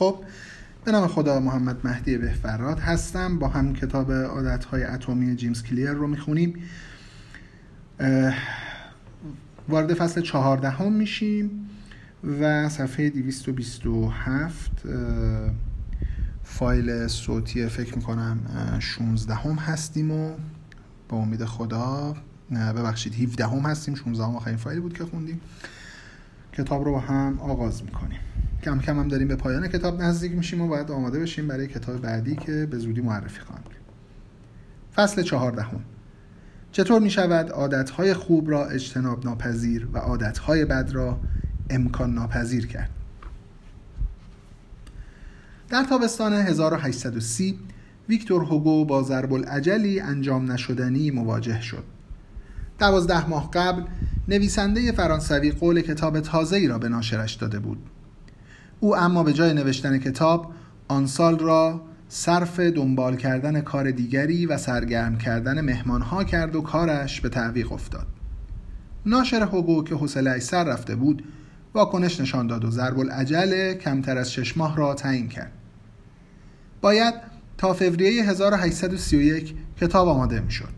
خب 0.00 0.24
به 0.84 0.92
نام 0.92 1.06
خدا 1.06 1.40
محمد 1.40 1.86
مهدی 1.86 2.18
بهفراد 2.18 2.78
هستم. 2.78 3.38
با 3.38 3.48
هم 3.48 3.74
کتاب 3.74 4.12
عادتهای 4.12 4.84
اتمی 4.84 5.36
جیمز 5.36 5.62
کلیر 5.62 5.90
رو 5.90 6.06
می‌خونیم. 6.06 6.54
وارد 9.68 9.94
فصل 9.94 10.20
چهاردهم 10.20 10.92
میشیم 10.92 11.50
و 12.40 12.68
صفحه 12.68 13.10
227 13.10 14.82
فایل 16.44 17.06
صوتی 17.06 17.66
فکر 17.66 17.96
می‌کنم 17.96 18.38
16 18.78 19.34
هم 19.34 19.54
هستیم 19.54 20.10
و 20.10 20.34
با 21.08 21.18
امید 21.18 21.44
خدا 21.44 22.16
ببخشید 22.50 23.14
17 23.14 23.46
هم 23.46 23.58
هستیم. 23.58 23.94
16 23.94 24.24
هم 24.24 24.36
آخرین 24.36 24.56
فایلی 24.56 24.80
بود 24.80 24.98
که 24.98 25.04
خوندیم. 25.04 25.40
کتاب 26.52 26.84
رو 26.84 26.92
با 26.92 27.00
هم 27.00 27.40
آغاز 27.40 27.84
می‌کنیم. 27.84 28.20
کم 28.62 28.78
کم 28.78 28.98
هم 28.98 29.08
داریم 29.08 29.28
به 29.28 29.36
پایان 29.36 29.68
کتاب 29.68 30.02
نزدیک 30.02 30.32
میشیم 30.32 30.60
و 30.60 30.68
باید 30.68 30.90
آماده 30.90 31.18
بشیم 31.18 31.48
برای 31.48 31.66
کتاب 31.66 32.00
بعدی 32.00 32.36
که 32.36 32.66
به 32.70 32.78
زودی 32.78 33.00
معرفی 33.00 33.40
خواهم 33.40 33.62
فصل 34.94 35.22
چهاردهم. 35.22 35.80
چطور 36.72 37.00
می 37.00 37.10
شود 37.10 37.50
عادتهای 37.50 38.14
خوب 38.14 38.50
را 38.50 38.66
اجتناب 38.66 39.24
ناپذیر 39.24 39.88
و 39.92 39.98
عادتهای 39.98 40.64
بد 40.64 40.90
را 40.92 41.20
امکان 41.70 42.14
ناپذیر 42.14 42.66
کرد؟ 42.66 42.90
در 45.68 45.84
تابستان 45.84 46.32
1830 46.32 47.58
ویکتور 48.08 48.44
هوگو 48.44 48.84
با 48.84 49.02
ضرب 49.02 49.32
العجلی 49.32 50.00
انجام 50.00 50.52
نشدنی 50.52 51.10
مواجه 51.10 51.60
شد. 51.60 51.84
دوازده 52.78 53.28
ماه 53.28 53.50
قبل 53.50 53.82
نویسنده 54.28 54.92
فرانسوی 54.92 55.50
قول 55.50 55.80
کتاب 55.80 56.20
تازه‌ای 56.20 56.66
را 56.66 56.78
به 56.78 56.88
ناشرش 56.88 57.34
داده 57.34 57.58
بود. 57.58 57.78
او 58.80 58.96
اما 58.96 59.22
به 59.22 59.32
جای 59.32 59.54
نوشتن 59.54 59.98
کتاب 59.98 60.52
آن 60.88 61.06
سال 61.06 61.38
را 61.38 61.80
صرف 62.08 62.60
دنبال 62.60 63.16
کردن 63.16 63.60
کار 63.60 63.90
دیگری 63.90 64.46
و 64.46 64.56
سرگرم 64.56 65.18
کردن 65.18 65.60
مهمانها 65.60 66.24
کرد 66.24 66.56
و 66.56 66.60
کارش 66.60 67.20
به 67.20 67.28
تعویق 67.28 67.72
افتاد. 67.72 68.06
ناشر 69.06 69.42
حقوق 69.42 69.88
که 69.88 69.94
حوصله 69.94 70.38
سر 70.38 70.64
رفته 70.64 70.96
بود 70.96 71.24
واکنش 71.74 72.20
نشان 72.20 72.46
داد 72.46 72.64
و 72.64 72.70
ضرب 72.70 72.98
العجل 72.98 73.74
کمتر 73.74 74.18
از 74.18 74.32
شش 74.32 74.56
ماه 74.56 74.76
را 74.76 74.94
تعیین 74.94 75.28
کرد. 75.28 75.52
باید 76.80 77.14
تا 77.58 77.72
فوریه 77.72 78.24
1831 78.30 79.54
کتاب 79.80 80.08
آماده 80.08 80.40
می 80.40 80.50
شد 80.50 80.74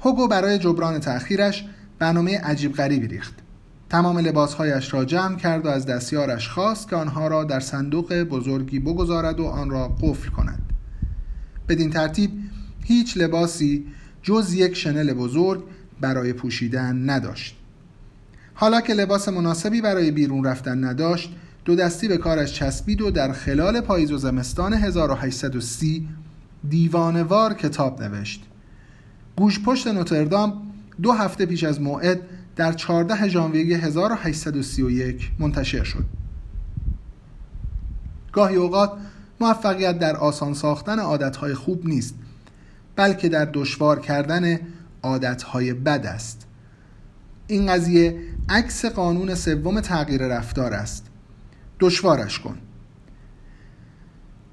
هوگو 0.00 0.28
برای 0.28 0.58
جبران 0.58 0.98
تأخیرش 0.98 1.64
برنامه 1.98 2.38
عجیب 2.38 2.72
غریبی 2.72 3.06
ریخت. 3.06 3.45
تمام 3.90 4.18
لباسهایش 4.18 4.94
را 4.94 5.04
جمع 5.04 5.36
کرد 5.36 5.66
و 5.66 5.68
از 5.68 5.86
دستیارش 5.86 6.48
خواست 6.48 6.88
که 6.88 6.96
آنها 6.96 7.28
را 7.28 7.44
در 7.44 7.60
صندوق 7.60 8.14
بزرگی 8.14 8.78
بگذارد 8.78 9.40
و 9.40 9.44
آن 9.44 9.70
را 9.70 9.88
قفل 9.88 10.28
کند. 10.28 10.62
بدین 11.68 11.90
ترتیب 11.90 12.30
هیچ 12.84 13.16
لباسی 13.16 13.86
جز 14.22 14.54
یک 14.54 14.76
شنل 14.76 15.12
بزرگ 15.12 15.64
برای 16.00 16.32
پوشیدن 16.32 17.10
نداشت. 17.10 17.56
حالا 18.54 18.80
که 18.80 18.94
لباس 18.94 19.28
مناسبی 19.28 19.80
برای 19.80 20.10
بیرون 20.10 20.44
رفتن 20.44 20.84
نداشت 20.84 21.32
دو 21.64 21.76
دستی 21.76 22.08
به 22.08 22.16
کارش 22.16 22.52
چسبید 22.52 23.02
و 23.02 23.10
در 23.10 23.32
خلال 23.32 23.80
پاییز 23.80 24.12
و 24.12 24.18
زمستان 24.18 24.72
1830 24.72 26.08
دیوانوار 26.68 27.54
کتاب 27.54 28.02
نوشت. 28.02 28.44
گوش 29.36 29.60
پشت 29.60 29.86
نوتردام 29.86 30.62
دو 31.02 31.12
هفته 31.12 31.46
پیش 31.46 31.64
از 31.64 31.80
موعد 31.80 32.20
در 32.56 32.72
14 32.72 33.28
ژانویه 33.28 33.78
1831 33.78 35.30
منتشر 35.38 35.84
شد. 35.84 36.04
گاهی 38.32 38.56
اوقات 38.56 38.92
موفقیت 39.40 39.98
در 39.98 40.16
آسان 40.16 40.54
ساختن 40.54 40.98
عادتهای 40.98 41.54
خوب 41.54 41.86
نیست 41.86 42.14
بلکه 42.96 43.28
در 43.28 43.44
دشوار 43.54 44.00
کردن 44.00 44.58
عادتهای 45.02 45.72
بد 45.72 46.06
است. 46.06 46.46
این 47.46 47.72
قضیه 47.72 48.18
عکس 48.48 48.84
قانون 48.84 49.34
سوم 49.34 49.80
تغییر 49.80 50.22
رفتار 50.22 50.74
است. 50.74 51.06
دشوارش 51.80 52.38
کن. 52.38 52.58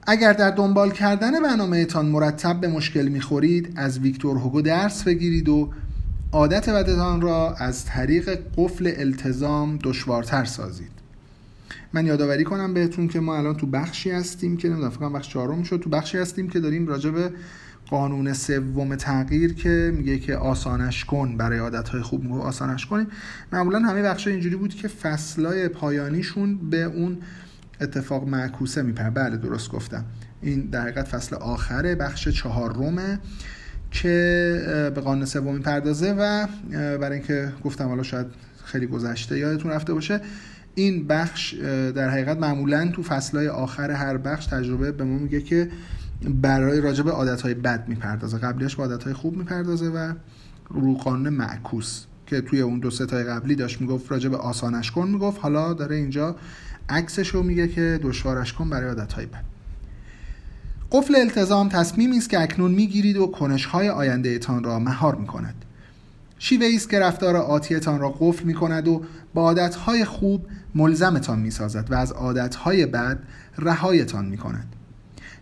اگر 0.07 0.33
در 0.33 0.49
دنبال 0.49 0.91
کردن 0.91 1.43
برنامه 1.43 1.85
تان 1.85 2.05
مرتب 2.05 2.61
به 2.61 2.67
مشکل 2.67 3.07
می‌خورید 3.07 3.73
از 3.75 3.99
ویکتور 3.99 4.37
هوگو 4.37 4.61
درس 4.61 5.03
بگیرید 5.03 5.49
و 5.49 5.69
عادت 6.33 6.69
بدتان 6.69 7.21
را 7.21 7.55
از 7.55 7.85
طریق 7.85 8.39
قفل 8.57 8.93
التزام 8.97 9.79
دشوارتر 9.83 10.45
سازید. 10.45 10.91
من 11.93 12.05
یادآوری 12.05 12.43
کنم 12.43 12.73
بهتون 12.73 13.07
که 13.07 13.19
ما 13.19 13.37
الان 13.37 13.55
تو 13.55 13.67
بخشی 13.67 14.11
هستیم 14.11 14.57
که 14.57 14.69
نمی‌دونم 14.69 14.89
فکر 14.89 15.09
بخش 15.09 15.29
چهارم 15.29 15.63
شد 15.63 15.79
تو 15.79 15.89
بخشی 15.89 16.17
هستیم 16.17 16.49
که 16.49 16.59
داریم 16.59 16.87
راجع 16.87 17.09
به 17.09 17.31
قانون 17.89 18.33
سوم 18.33 18.95
تغییر 18.95 19.53
که 19.53 19.93
میگه 19.97 20.19
که 20.19 20.35
آسانش 20.35 21.05
کن 21.05 21.37
برای 21.37 21.59
عادتهای 21.59 22.01
خوب 22.01 22.23
میگه 22.23 22.35
آسانش 22.35 22.85
کنید 22.85 23.07
معمولا 23.51 23.79
همه 23.79 24.01
بخش 24.01 24.27
اینجوری 24.27 24.55
بود 24.55 24.75
که 24.75 24.87
فصلای 24.87 25.67
پایانیشون 25.67 26.69
به 26.69 26.83
اون 26.83 27.17
اتفاق 27.81 28.27
معکوسه 28.27 28.81
میپر 28.81 29.09
بله 29.09 29.37
درست 29.37 29.71
گفتم. 29.71 30.05
این 30.41 30.61
در 30.61 30.81
حقیقت 30.81 31.07
فصل 31.07 31.35
آخره 31.35 31.95
بخش 31.95 32.27
چهارمه. 32.27 33.19
که 33.93 34.91
به 34.95 35.01
قانون 35.01 35.25
سوم 35.25 35.59
پردازه 35.59 36.11
و 36.11 36.47
برای 36.71 37.17
اینکه 37.17 37.53
گفتم 37.63 37.87
حالا 37.87 38.03
شاید 38.03 38.27
خیلی 38.63 38.87
گذشته 38.87 39.39
یادتون 39.39 39.71
رفته 39.71 39.93
باشه 39.93 40.21
این 40.75 41.07
بخش 41.07 41.53
در 41.95 42.09
حقیقت 42.09 42.37
معمولا 42.37 42.91
تو 42.95 43.03
فصلهای 43.03 43.47
آخر 43.47 43.91
هر 43.91 44.17
بخش 44.17 44.45
تجربه 44.45 44.91
به 44.91 45.03
ما 45.03 45.17
میگه 45.17 45.41
که 45.41 45.69
برای 46.41 46.81
راجع 46.81 47.03
به 47.03 47.11
عادتهای 47.11 47.53
بد 47.53 47.87
می‌پردازه. 47.87 48.37
قبلیش 48.37 48.75
به 48.75 48.83
عادتهای 48.83 49.13
خوب 49.13 49.37
می‌پردازه 49.37 49.89
و 49.89 50.13
رو 50.69 50.97
قانون 50.97 51.29
معکوس 51.29 52.05
که 52.27 52.41
توی 52.41 52.61
اون 52.61 52.79
دو 52.79 52.89
ستای 52.89 53.23
قبلی 53.23 53.55
داشت 53.55 53.81
می‌گفت 53.81 54.11
راجع 54.11 54.29
به 54.29 54.37
آسانش 54.37 54.91
کن 54.91 55.07
می‌گفت. 55.07 55.41
حالا 55.41 55.73
داره 55.73 55.95
اینجا 55.95 56.35
عکسش 56.89 57.27
رو 57.27 57.43
میگه 57.43 57.67
که 57.67 57.99
دشوارش 58.03 58.53
کن 58.53 58.69
برای 58.69 58.89
عادتهای 58.89 59.25
بد. 59.25 59.52
قفل 60.93 61.15
التزام 61.15 61.69
تصمیمی 61.69 62.17
است 62.17 62.29
که 62.29 62.41
اکنون 62.41 62.71
می‌گیرید 62.71 63.17
و 63.17 63.27
کنشهای 63.27 63.89
آینده 63.89 64.39
تان 64.39 64.63
را 64.63 64.79
مهار 64.79 65.15
می‌کند. 65.15 65.65
شیوه 66.39 66.67
است 66.75 66.89
که 66.89 66.99
رفتار 66.99 67.35
آتیتان 67.35 67.99
را 67.99 68.09
قفل 68.19 68.43
می 68.43 68.53
کند 68.53 68.87
و 68.87 69.03
با 69.33 69.41
عادتهای 69.41 70.05
خوب 70.05 70.45
ملزمتان 70.75 71.39
می 71.39 71.51
سازد 71.51 71.91
و 71.91 71.95
از 71.95 72.11
عادتهای 72.11 72.85
بد 72.85 73.19
رهایتان 73.57 74.25
می 74.25 74.37
کند 74.37 74.75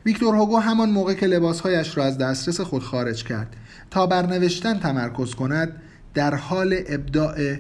ویکتور 0.06 0.36
هوگو 0.36 0.58
همان 0.58 0.90
موقع 0.90 1.14
که 1.14 1.28
لباسهایش 1.28 1.98
را 1.98 2.06
از 2.06 2.18
دسترس 2.18 2.62
خود 2.62 2.84
خارج 2.84 3.24
کرد 3.24 3.56
تا 3.92 4.08
بر 4.08 4.26
نوشتن 4.26 4.80
تمرکز 4.80 5.36
کند 5.36 5.82
در 6.14 6.36
حال 6.36 6.76
ابداع 6.88 7.56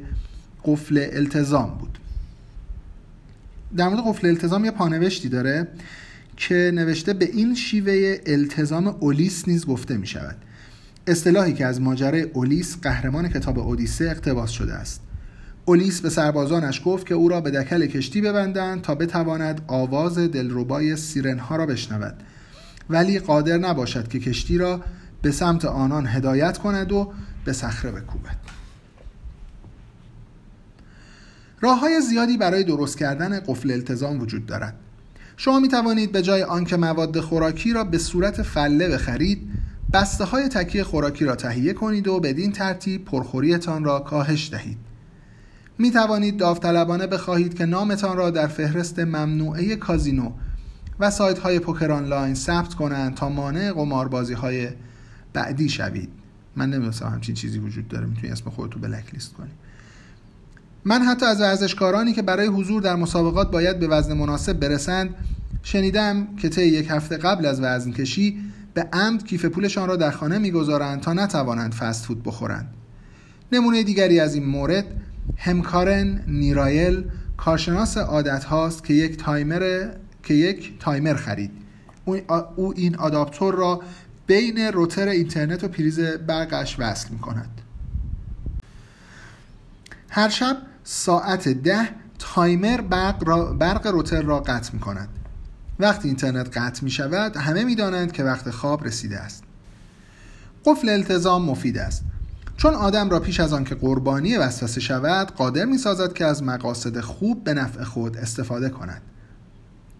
قفل 0.66 1.07
التزام 1.12 1.78
بود. 1.80 1.97
در 3.78 3.90
مورد 3.90 4.03
قفل 4.07 4.28
التزام 4.28 4.66
یه 4.66 4.72
پانوشتی 4.72 5.30
داره. 5.30 5.68
که 6.38 6.72
نوشته 6.74 7.14
به 7.14 7.25
این 7.25 7.56
شیوه 7.56 8.18
التزام 8.25 8.88
اولیس 8.88 9.47
نیز 9.47 9.66
گفته 9.66 9.97
می 9.97 10.08
شود 10.08 10.36
اصطلاحی 11.08 11.53
که 11.53 11.66
از 11.66 11.81
ماجرای 11.81 12.22
اولیس 12.22 12.78
قهرمان 12.81 13.30
کتاب 13.30 13.59
اودیسه 13.59 14.06
اقتباس 14.06 14.50
شده 14.50 14.74
است. 14.74 15.02
اولیس 15.66 16.02
به 16.02 16.09
سربازانش 16.09 16.81
گفت 16.86 17.08
که 17.08 17.14
او 17.14 17.30
را 17.30 17.42
به 17.42 17.52
دکل 17.52 17.86
کشتی 17.86 18.22
ببندند 18.22 18.81
تا 18.81 18.96
بتواند 18.96 19.62
آواز 19.68 20.18
دلربای 20.18 20.96
سیرنها 20.96 21.56
را 21.56 21.66
بشنود. 21.66 22.16
ولی 22.90 23.19
قادر 23.19 23.58
نباشد 23.58 24.08
که 24.08 24.19
کشتی 24.19 24.58
را 24.58 24.81
به 25.22 25.31
سمت 25.31 25.66
آنان 25.66 26.08
هدایت 26.08 26.58
کند 26.58 26.92
و 26.92 27.13
به 27.46 27.53
صخره 27.53 27.92
بکوبد. 27.92 28.38
راه 31.62 31.80
های 31.80 32.02
زیادی 32.02 32.38
برای 32.38 32.63
درست 32.63 32.98
کردن 32.98 33.40
قفل 33.40 33.72
التزام 33.72 34.22
وجود 34.22 34.46
دارد. 34.46 34.75
شما 35.44 35.59
می 35.59 35.68
توانید 35.68 36.12
به 36.12 36.21
جای 36.21 36.44
آنکه 36.44 36.77
مواد 36.77 37.19
خوراکی 37.19 37.74
را 37.74 37.83
به 37.83 37.98
صورت 37.98 38.42
فله 38.42 38.89
بخرید 38.89 39.50
بسته 39.94 40.24
های 40.24 40.48
تکیه 40.48 40.83
خوراکی 40.83 41.25
را 41.25 41.36
تهیه 41.36 41.74
کنید 41.74 42.07
و 42.07 42.19
بدین 42.19 42.51
ترتیب 42.51 43.06
پرخوریتان 43.06 43.83
را 43.83 44.00
کاهش 44.00 44.50
دهید. 44.51 44.77
می 45.77 45.92
توانید 45.92 46.38
داوطلبانه 46.38 47.07
بخواهید 47.07 47.54
که 47.54 47.65
نامتان 47.65 48.18
را 48.18 48.30
در 48.30 48.48
فهرست 48.48 49.00
ممنوعه 49.00 49.75
کازینو 49.75 50.31
و 51.00 51.12
سایت 51.12 51.39
های 51.39 51.60
پوکر 51.60 51.92
آنلاین 51.92 52.33
ثبت 52.36 52.74
کنند 52.74 53.15
تا 53.15 53.30
مانع 53.30 53.71
قماربازی 53.71 54.33
های 54.33 54.69
بعدی 55.33 55.69
شوید. 55.69 56.10
من 56.56 56.69
نمی‌دونستم 56.69 57.07
همچین 57.07 57.36
چیزی 57.36 57.60
وجود 57.60 57.88
داره 57.88 58.06
می‌تونی 58.06 58.31
اسم 58.31 58.50
خودتو 58.50 58.80
بلک 58.80 59.13
لیست 59.13 59.33
کنی. 59.33 59.51
من 60.86 61.01
حتی 61.01 61.25
از 61.25 61.42
ورزشکارانی 61.42 62.13
که 62.13 62.22
برای 62.22 62.48
حضور 62.48 62.81
در 62.81 62.95
مسابقات 62.95 63.51
باید 63.51 63.80
به 63.80 63.88
وزن 63.88 64.13
مناسب 64.13 64.54
برسند 64.54 65.16
شنیدم 65.63 66.36
که 66.36 66.50
طی 66.50 66.62
یک 66.62 66.88
هفته 66.89 67.18
قبل 67.18 67.45
از 67.45 67.62
وزن 67.62 67.92
کشی 67.92 68.39
به 68.74 68.88
عمد 68.94 69.25
کیف 69.25 69.45
پولشان 69.45 69.88
را 69.88 69.95
در 69.95 70.12
خانه 70.12 70.38
می‌گذارند 70.38 71.01
تا 71.01 71.13
نتوانند 71.13 71.74
فست 71.74 72.06
فود 72.06 72.24
بخورند. 72.24 72.74
نمونه 73.51 73.83
دیگری 73.83 74.19
از 74.19 74.36
این 74.36 74.45
مورد 74.45 74.86
همکارن 75.38 76.24
نیرایل 76.28 77.04
کارشناس 77.38 77.98
عادت 77.98 78.44
هاست 78.44 78.84
که 78.84 78.94
یک 78.94 79.18
تایمر 79.18 79.88
که 80.24 80.34
یک 80.34 80.80
تایمر 80.80 81.13
خرید. 81.13 81.51
او 82.56 82.74
این 82.75 82.95
آداپتور 82.95 83.56
را 83.56 83.81
بین 84.27 84.57
روتر 84.57 85.07
اینترنت 85.07 85.63
و 85.63 85.68
پریز 85.68 86.00
برقش 86.00 86.75
وصل 86.80 87.10
می 87.10 87.19
کند 87.19 87.62
هر 90.10 90.30
شب 90.30 90.57
ساعت 90.93 91.49
ده 91.49 91.89
تایمر 92.19 92.81
برق, 92.81 93.27
را 93.27 93.45
برق 93.53 93.88
روتر 93.88 94.21
را 94.21 94.39
قطع 94.39 94.73
می 94.73 94.79
کند 94.79 95.09
وقتی 95.79 96.07
اینترنت 96.07 96.57
قطع 96.57 96.83
می 96.83 96.91
شود 96.91 97.38
همه 97.38 97.63
می 97.63 97.75
دانند 97.75 98.11
که 98.11 98.23
وقت 98.23 98.49
خواب 98.49 98.85
رسیده 98.85 99.19
است. 99.19 99.43
قفل 100.65 100.89
التزام 100.89 101.45
مفید 101.45 101.77
است. 101.77 102.03
چون 102.57 102.73
آدم 102.73 103.09
را 103.09 103.19
پیش 103.19 103.39
از 103.39 103.53
آن 103.53 103.63
که 103.63 103.75
قربانی 103.75 104.38
وسوسه 104.38 104.81
شود 104.81 105.31
قادر 105.31 105.65
می 105.65 105.77
سازد 105.77 106.13
که 106.13 106.25
از 106.25 106.43
مقاصد 106.43 106.99
خوب 106.99 107.43
به 107.43 107.53
نفع 107.53 107.83
خود 107.83 108.17
استفاده 108.17 108.69
کند. 108.69 109.01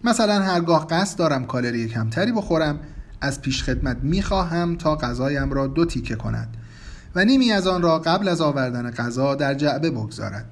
مثلا 0.04 0.42
هرگاه 0.42 0.88
قصد 0.88 1.18
دارم 1.18 1.46
کالری 1.46 1.88
کمتری 1.88 2.32
بخورم 2.32 2.80
از 3.22 3.42
پیش 3.42 3.64
خدمت 3.64 3.98
می 4.02 4.22
خواهم 4.22 4.76
تا 4.76 4.96
غذایم 4.96 5.54
را 5.54 5.68
دو 5.68 5.86
تیکه 5.86 6.16
کند 6.16 6.58
و 7.16 7.26
نیمی 7.26 7.52
از 7.52 7.68
آن 7.68 7.82
را 7.82 8.00
قبل 8.00 8.28
از 8.28 8.42
آوردن 8.42 8.92
غذا 8.92 9.36
در 9.36 9.54
جعبه 9.54 9.92
بگذارد. 9.92 10.46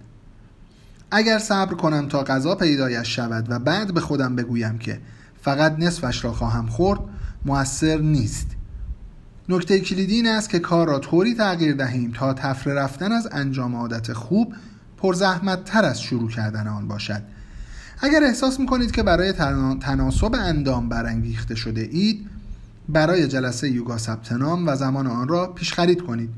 اگر 1.11 1.39
صبر 1.39 1.73
کنم 1.73 2.07
تا 2.07 2.23
غذا 2.23 2.55
پیدایش 2.55 3.15
شود 3.15 3.45
و 3.49 3.59
بعد 3.59 3.93
به 3.93 4.01
خودم 4.01 4.35
بگویم 4.35 4.77
که 4.77 4.99
فقط 5.41 5.75
نصفش 5.79 6.23
را 6.23 6.31
خواهم 6.31 6.67
خورد 6.67 6.99
موثر 7.45 7.97
نیست. 7.97 8.47
نکته 9.49 9.79
کلیدی 9.79 10.15
این 10.15 10.27
است 10.27 10.49
که 10.49 10.59
کار 10.59 10.87
را 10.87 10.99
طوری 10.99 11.33
تغییر 11.33 11.75
دهیم 11.75 12.11
تا 12.11 12.33
تفره 12.33 12.73
رفتن 12.73 13.11
از 13.11 13.29
انجام 13.31 13.75
عادت 13.75 14.13
خوب 14.13 14.53
پرزحمت 14.97 15.63
تر 15.65 15.85
از 15.85 16.01
شروع 16.01 16.29
کردن 16.29 16.67
آن 16.67 16.87
باشد. 16.87 17.21
اگر 18.01 18.23
احساس 18.23 18.59
می‌کنید 18.59 18.91
که 18.91 19.03
برای 19.03 19.33
تناسب 19.81 20.35
اندام 20.35 20.89
برانگیخته 20.89 21.55
شده 21.55 21.81
اید 21.81 22.27
برای 22.89 23.27
جلسه 23.27 23.69
یوگا 23.69 23.97
ثبت 23.97 24.31
نام 24.31 24.67
و 24.67 24.75
زمان 24.75 25.07
آن 25.07 25.27
را 25.27 25.47
پیش 25.47 25.73
خرید 25.73 26.01
کنید. 26.01 26.29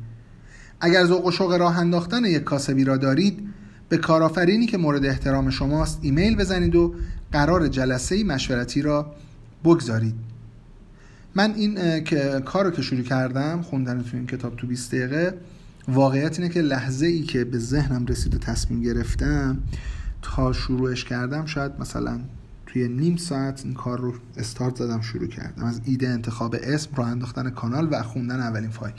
اگر 0.80 1.06
ذوق 1.06 1.26
و 1.26 1.32
شوق 1.32 1.54
راه 1.54 1.78
انداختن 1.80 2.26
یک 2.26 2.44
کاسبی 2.44 2.84
را 2.84 2.98
دارید 2.98 3.50
به 3.92 3.98
کارآفرینی 3.98 4.66
که 4.66 4.78
مورد 4.78 5.06
احترام 5.06 5.50
شماست 5.50 6.00
ایمیل 6.02 6.36
بزنید 6.36 6.76
و 6.76 6.96
قرار 7.32 7.68
جلسه 7.68 8.24
مشورتی 8.24 8.82
را 8.82 9.16
بگذارید. 9.64 10.16
من 11.36 11.54
این 11.54 12.04
که 12.04 12.42
کار 12.46 12.66
رو 12.66 12.72
که 12.72 12.82
شروع 12.82 13.02
کردم 13.02 13.62
خوندن 13.62 14.04
تو 14.04 14.18
این 14.18 14.28
کتاب 14.28 14.56
تو 14.56 14.68
20 14.68 14.96
دقیقه 14.96 15.38
واقعیت 15.88 16.40
اینه 16.40 16.54
که 16.54 16.62
لحظه 16.62 17.06
ای 17.06 17.22
که 17.22 17.44
به 17.44 17.58
ذهنم 17.58 18.06
رسید 18.06 18.36
و 18.36 18.38
تصمیم 18.38 18.82
گرفتم 18.82 19.58
تا 20.22 20.54
شروعش 20.54 21.06
کردم 21.06 21.46
شاید 21.46 21.72
مثلا 21.80 22.20
توی 22.66 22.88
نیم 22.88 23.18
ساعت 23.18 23.62
این 23.66 23.74
کار 23.74 24.00
رو 24.00 24.14
استارت 24.38 24.76
زدم 24.76 25.02
شروع 25.02 25.28
کردم. 25.28 25.64
از 25.64 25.82
ایده 25.86 26.10
انتخاب 26.10 26.56
اسم 26.64 26.90
راه 26.96 27.08
انداختن 27.08 27.50
کانال 27.50 27.88
و 27.92 28.04
خوندن 28.04 28.40
اولین 28.40 28.70
فایل. 28.70 28.94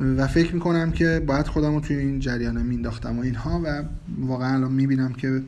و 0.00 0.26
فکر 0.26 0.54
می‌کنم 0.54 0.92
که 0.92 1.22
باید 1.26 1.46
خودم 1.46 1.74
رو 1.74 1.80
توی 1.80 1.96
این 1.96 2.20
جریان 2.20 2.62
مینداختم 2.62 3.18
و 3.18 3.22
اینها 3.22 3.60
و 3.64 3.82
واقعا 4.18 4.54
الان 4.54 4.72
می‌بینم 4.72 5.12
که 5.12 5.42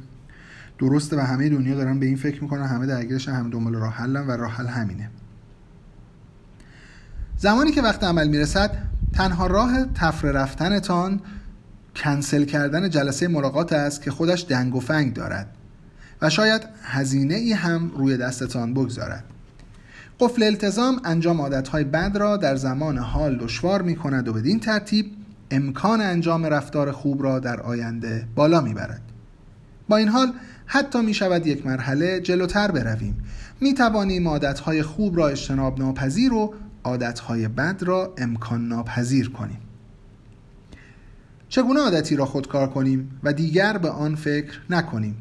درسته 0.79 1.17
و 1.17 1.21
همه 1.21 1.49
دنیا 1.49 1.75
دارن 1.75 1.99
به 1.99 2.07
این 2.07 2.17
فکر 2.17 2.43
می‌کنن 2.43 2.65
همه 2.65 2.87
درگیرش 2.87 3.29
هم 3.29 3.51
دنبال 3.51 3.75
راه 3.75 3.93
حلن 3.93 4.27
و 4.27 4.31
راه 4.31 4.53
حل 4.53 4.67
همینه. 4.67 5.11
زمانی 7.39 7.73
که 7.73 7.83
وقت 7.83 8.05
عمل 8.05 8.29
می‌رسد 8.29 8.77
تنها 9.13 9.47
راه 9.47 9.85
تفره 9.95 10.33
رفتنتان 10.33 11.21
کنسل 11.97 12.45
کردن 12.45 12.91
جلسه 12.91 13.29
ملاقات 13.29 13.73
است 13.73 14.03
که 14.03 14.11
خودش 14.11 14.47
دنگ 14.49 14.75
و 14.75 14.81
فنگ 14.81 15.15
دارد 15.15 15.47
و 16.23 16.31
شاید 16.31 16.63
هزینه 16.83 17.35
ای 17.35 17.53
هم 17.53 17.91
روی 17.97 18.17
دستتان 18.17 18.75
بگذارد. 18.75 19.25
قفل 20.21 20.43
التزام 20.43 21.01
انجام 21.05 21.41
عادتهای 21.41 21.85
بد 21.85 22.17
را 22.17 22.37
در 22.37 22.57
زمان 22.57 22.99
حال 22.99 23.39
دشوار 23.39 23.83
می 23.83 23.97
کند 23.97 24.29
و 24.29 24.33
بدین 24.33 24.61
ترتیب 24.61 25.07
امکان 25.51 26.01
انجام 26.01 26.47
رفتار 26.47 26.93
خوب 26.93 27.23
را 27.23 27.39
در 27.39 27.61
آینده 27.61 28.27
بالا 28.35 28.61
می 28.61 28.75
برد. 28.75 29.03
با 29.89 29.97
این 29.97 30.09
حال 30.09 30.33
حتی 30.67 31.01
می 31.01 31.15
شود 31.15 31.47
یک 31.47 31.67
مرحله 31.67 32.21
جلوتر 32.21 32.71
برویم. 32.71 33.25
می 33.61 33.75
توانیم 33.75 34.29
عادتهای 34.29 34.83
خوب 34.83 35.17
را 35.17 35.29
اجتناب 35.29 35.79
ناپذیر 35.79 36.33
و 36.33 36.55
عادتهای 36.85 37.49
بد 37.49 37.83
را 37.83 38.15
امکان 38.19 38.69
ناپذیر 38.69 39.31
کنیم. 39.31 39.59
چگونه 41.49 41.81
عادتی 41.81 42.17
را 42.17 42.27
خودکار 42.27 42.69
کنیم 42.69 43.21
و 43.23 43.33
دیگر 43.33 43.79
به 43.79 43.91
آن 43.91 44.15
فکر 44.15 44.61
نکنیم؟ 44.71 45.17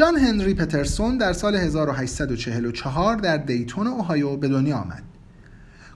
جان 0.00 0.16
هنری 0.16 0.54
پترسون 0.54 1.18
در 1.18 1.32
سال 1.32 1.56
1844 1.56 3.16
در 3.16 3.36
دیتون 3.36 3.86
اوهایو 3.86 4.36
به 4.36 4.48
دنیا 4.48 4.76
آمد. 4.76 5.02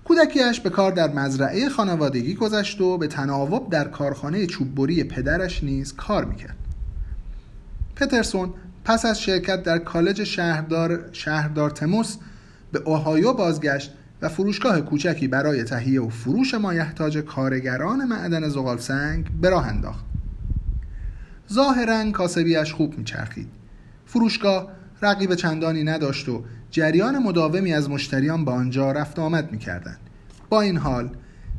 کودکیش 0.05 0.61
به 0.61 0.71
کار 0.71 0.93
در 0.93 1.12
مزرعه 1.12 1.69
خانوادگی 1.69 2.35
گذشت 2.35 2.81
و 2.81 2.99
به 2.99 3.06
تناوب 3.06 3.71
در 3.71 3.89
کارخانه 3.89 4.47
چوببری 4.47 5.05
پدرش 5.05 5.65
نیز 5.65 5.93
کار 5.93 6.25
می‌کرد. 6.25 6.56
پترسون 7.97 8.51
پس 8.85 9.05
از 9.05 9.21
شرکت 9.21 9.62
در 9.62 9.79
کالج 9.79 10.25
شهردار, 10.25 11.09
شهردار 11.12 11.71
تموس 11.71 12.17
به 12.73 12.79
اوهایو 12.85 13.33
بازگشت 13.33 13.93
و 14.23 14.29
فروشگاه 14.29 14.81
کوچکی 14.81 15.29
برای 15.29 15.65
تهیه 15.65 16.03
و 16.03 16.09
فروش 16.09 16.55
مایحتاج 16.55 17.19
کارگران 17.19 18.05
معدن 18.05 18.49
زغال 18.49 18.79
سنگ 18.79 19.27
به 19.41 19.51
راه 19.51 19.67
انداخت. 19.67 20.05
ظاهرا 21.53 22.11
کاسبیش 22.11 22.73
خوب 22.73 22.99
میچرخید 22.99 23.63
فروشگاه 24.14 24.69
رقیب 25.02 25.34
چندانی 25.34 25.84
نداشت 25.84 26.28
و 26.28 26.44
جریان 26.70 27.19
مداومی 27.19 27.72
از 27.72 27.90
مشتریان 27.90 28.44
به 28.44 28.50
آنجا 28.50 28.93
رفت 28.93 29.19
آمد 29.19 29.52
می‌کردند. 29.52 29.99
با 30.49 30.61
این 30.61 30.76
حال 30.76 31.11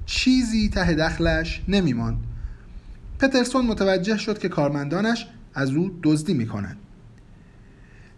چیزی 0.05 0.69
ته 0.69 0.93
دخلش 0.93 1.61
نمیماند. 1.67 2.17
پترسون 3.19 3.65
متوجه 3.65 4.17
شد 4.17 4.39
که 4.39 4.49
کارمندانش 4.49 5.27
از 5.53 5.71
او 5.71 5.99
دزدی 6.03 6.33
می‌کنند. 6.33 6.77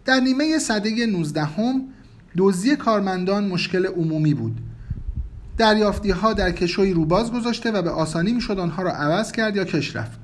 در 0.04 0.20
نیمه 0.20 0.58
صده 0.58 1.06
19 1.06 1.44
هم 1.44 1.82
دزدی 2.36 2.76
کارمندان 2.76 3.48
مشکل 3.48 3.86
عمومی 3.86 4.34
بود. 4.34 4.60
دریافتی 5.56 6.10
ها 6.10 6.32
در 6.32 6.52
کشوی 6.52 6.92
روباز 6.92 7.32
گذاشته 7.32 7.70
و 7.70 7.82
به 7.82 7.90
آسانی 7.90 8.32
می‌شد 8.32 8.58
آنها 8.58 8.82
را 8.82 8.92
عوض 8.92 9.32
کرد 9.32 9.56
یا 9.56 9.64
کش 9.64 9.96
رفت. 9.96 10.18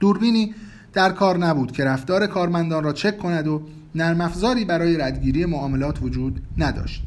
دوربینی 0.00 0.54
در 0.96 1.12
کار 1.12 1.38
نبود 1.38 1.72
که 1.72 1.84
رفتار 1.84 2.26
کارمندان 2.26 2.84
را 2.84 2.92
چک 2.92 3.18
کند 3.18 3.46
و 3.46 3.62
نرم 3.94 4.20
افزاری 4.20 4.64
برای 4.64 4.96
ردگیری 4.96 5.44
معاملات 5.44 6.02
وجود 6.02 6.40
نداشت. 6.58 7.02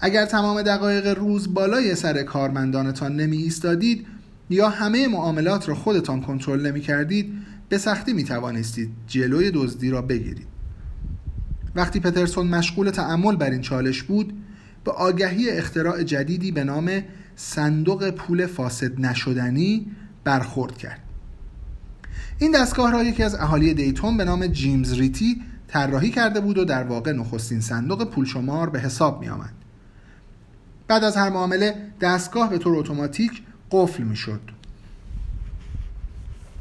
اگر 0.00 0.24
تمام 0.24 0.62
دقایق 0.62 1.18
روز 1.18 1.54
بالای 1.54 1.94
سر 1.94 2.22
کارمندانتان 2.22 3.16
نمی 3.16 3.36
ایستادید 3.36 4.06
یا 4.50 4.68
همه 4.68 5.08
معاملات 5.08 5.68
را 5.68 5.74
خودتان 5.74 6.20
کنترل 6.20 6.66
نمی 6.66 6.80
کردید 6.80 7.32
به 7.68 7.78
سختی 7.78 8.12
می 8.12 8.24
توانستید 8.24 8.90
جلوی 9.06 9.50
دزدی 9.50 9.90
را 9.90 10.02
بگیرید. 10.02 10.46
وقتی 11.74 12.00
پترسون 12.00 12.46
مشغول 12.46 12.90
تعمل 12.90 13.36
بر 13.36 13.50
این 13.50 13.60
چالش 13.60 14.02
بود 14.02 14.32
به 14.84 14.92
آگهی 14.92 15.50
اختراع 15.50 16.02
جدیدی 16.02 16.52
به 16.52 16.64
نام 16.64 16.90
صندوق 17.36 18.10
پول 18.10 18.46
فاسد 18.46 19.00
نشدنی 19.00 19.86
برخورد 20.24 20.78
کرد. 20.78 21.05
این 22.38 22.52
دستگاه 22.52 22.92
را 22.92 23.02
یکی 23.02 23.22
از 23.22 23.34
اهالی 23.34 23.74
دیتون 23.74 24.16
به 24.16 24.24
نام 24.24 24.46
جیمز 24.46 24.92
ریتی 24.92 25.42
طراحی 25.68 26.10
کرده 26.10 26.40
بود 26.40 26.58
و 26.58 26.64
در 26.64 26.84
واقع 26.84 27.12
نخستین 27.12 27.60
صندوق 27.60 28.10
پول 28.10 28.24
شمار 28.24 28.70
به 28.70 28.80
حساب 28.80 29.20
می 29.20 29.28
آمد. 29.28 29.52
بعد 30.88 31.04
از 31.04 31.16
هر 31.16 31.30
معامله 31.30 31.92
دستگاه 32.00 32.50
به 32.50 32.58
طور 32.58 32.78
اتوماتیک 32.78 33.42
قفل 33.70 34.02
می 34.02 34.16
شد 34.16 34.40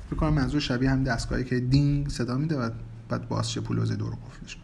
فکر 0.10 0.16
کنم 0.16 0.34
منظور 0.34 0.60
شبیه 0.60 0.90
هم 0.90 1.04
دستگاهی 1.04 1.44
که 1.44 1.60
دینگ 1.60 2.10
صدا 2.10 2.38
میده 2.38 2.58
و 2.58 2.70
بعد 3.10 3.28
بازشه 3.28 3.62
پول 3.62 3.96
دور 3.96 4.14
قفلش 4.14 4.58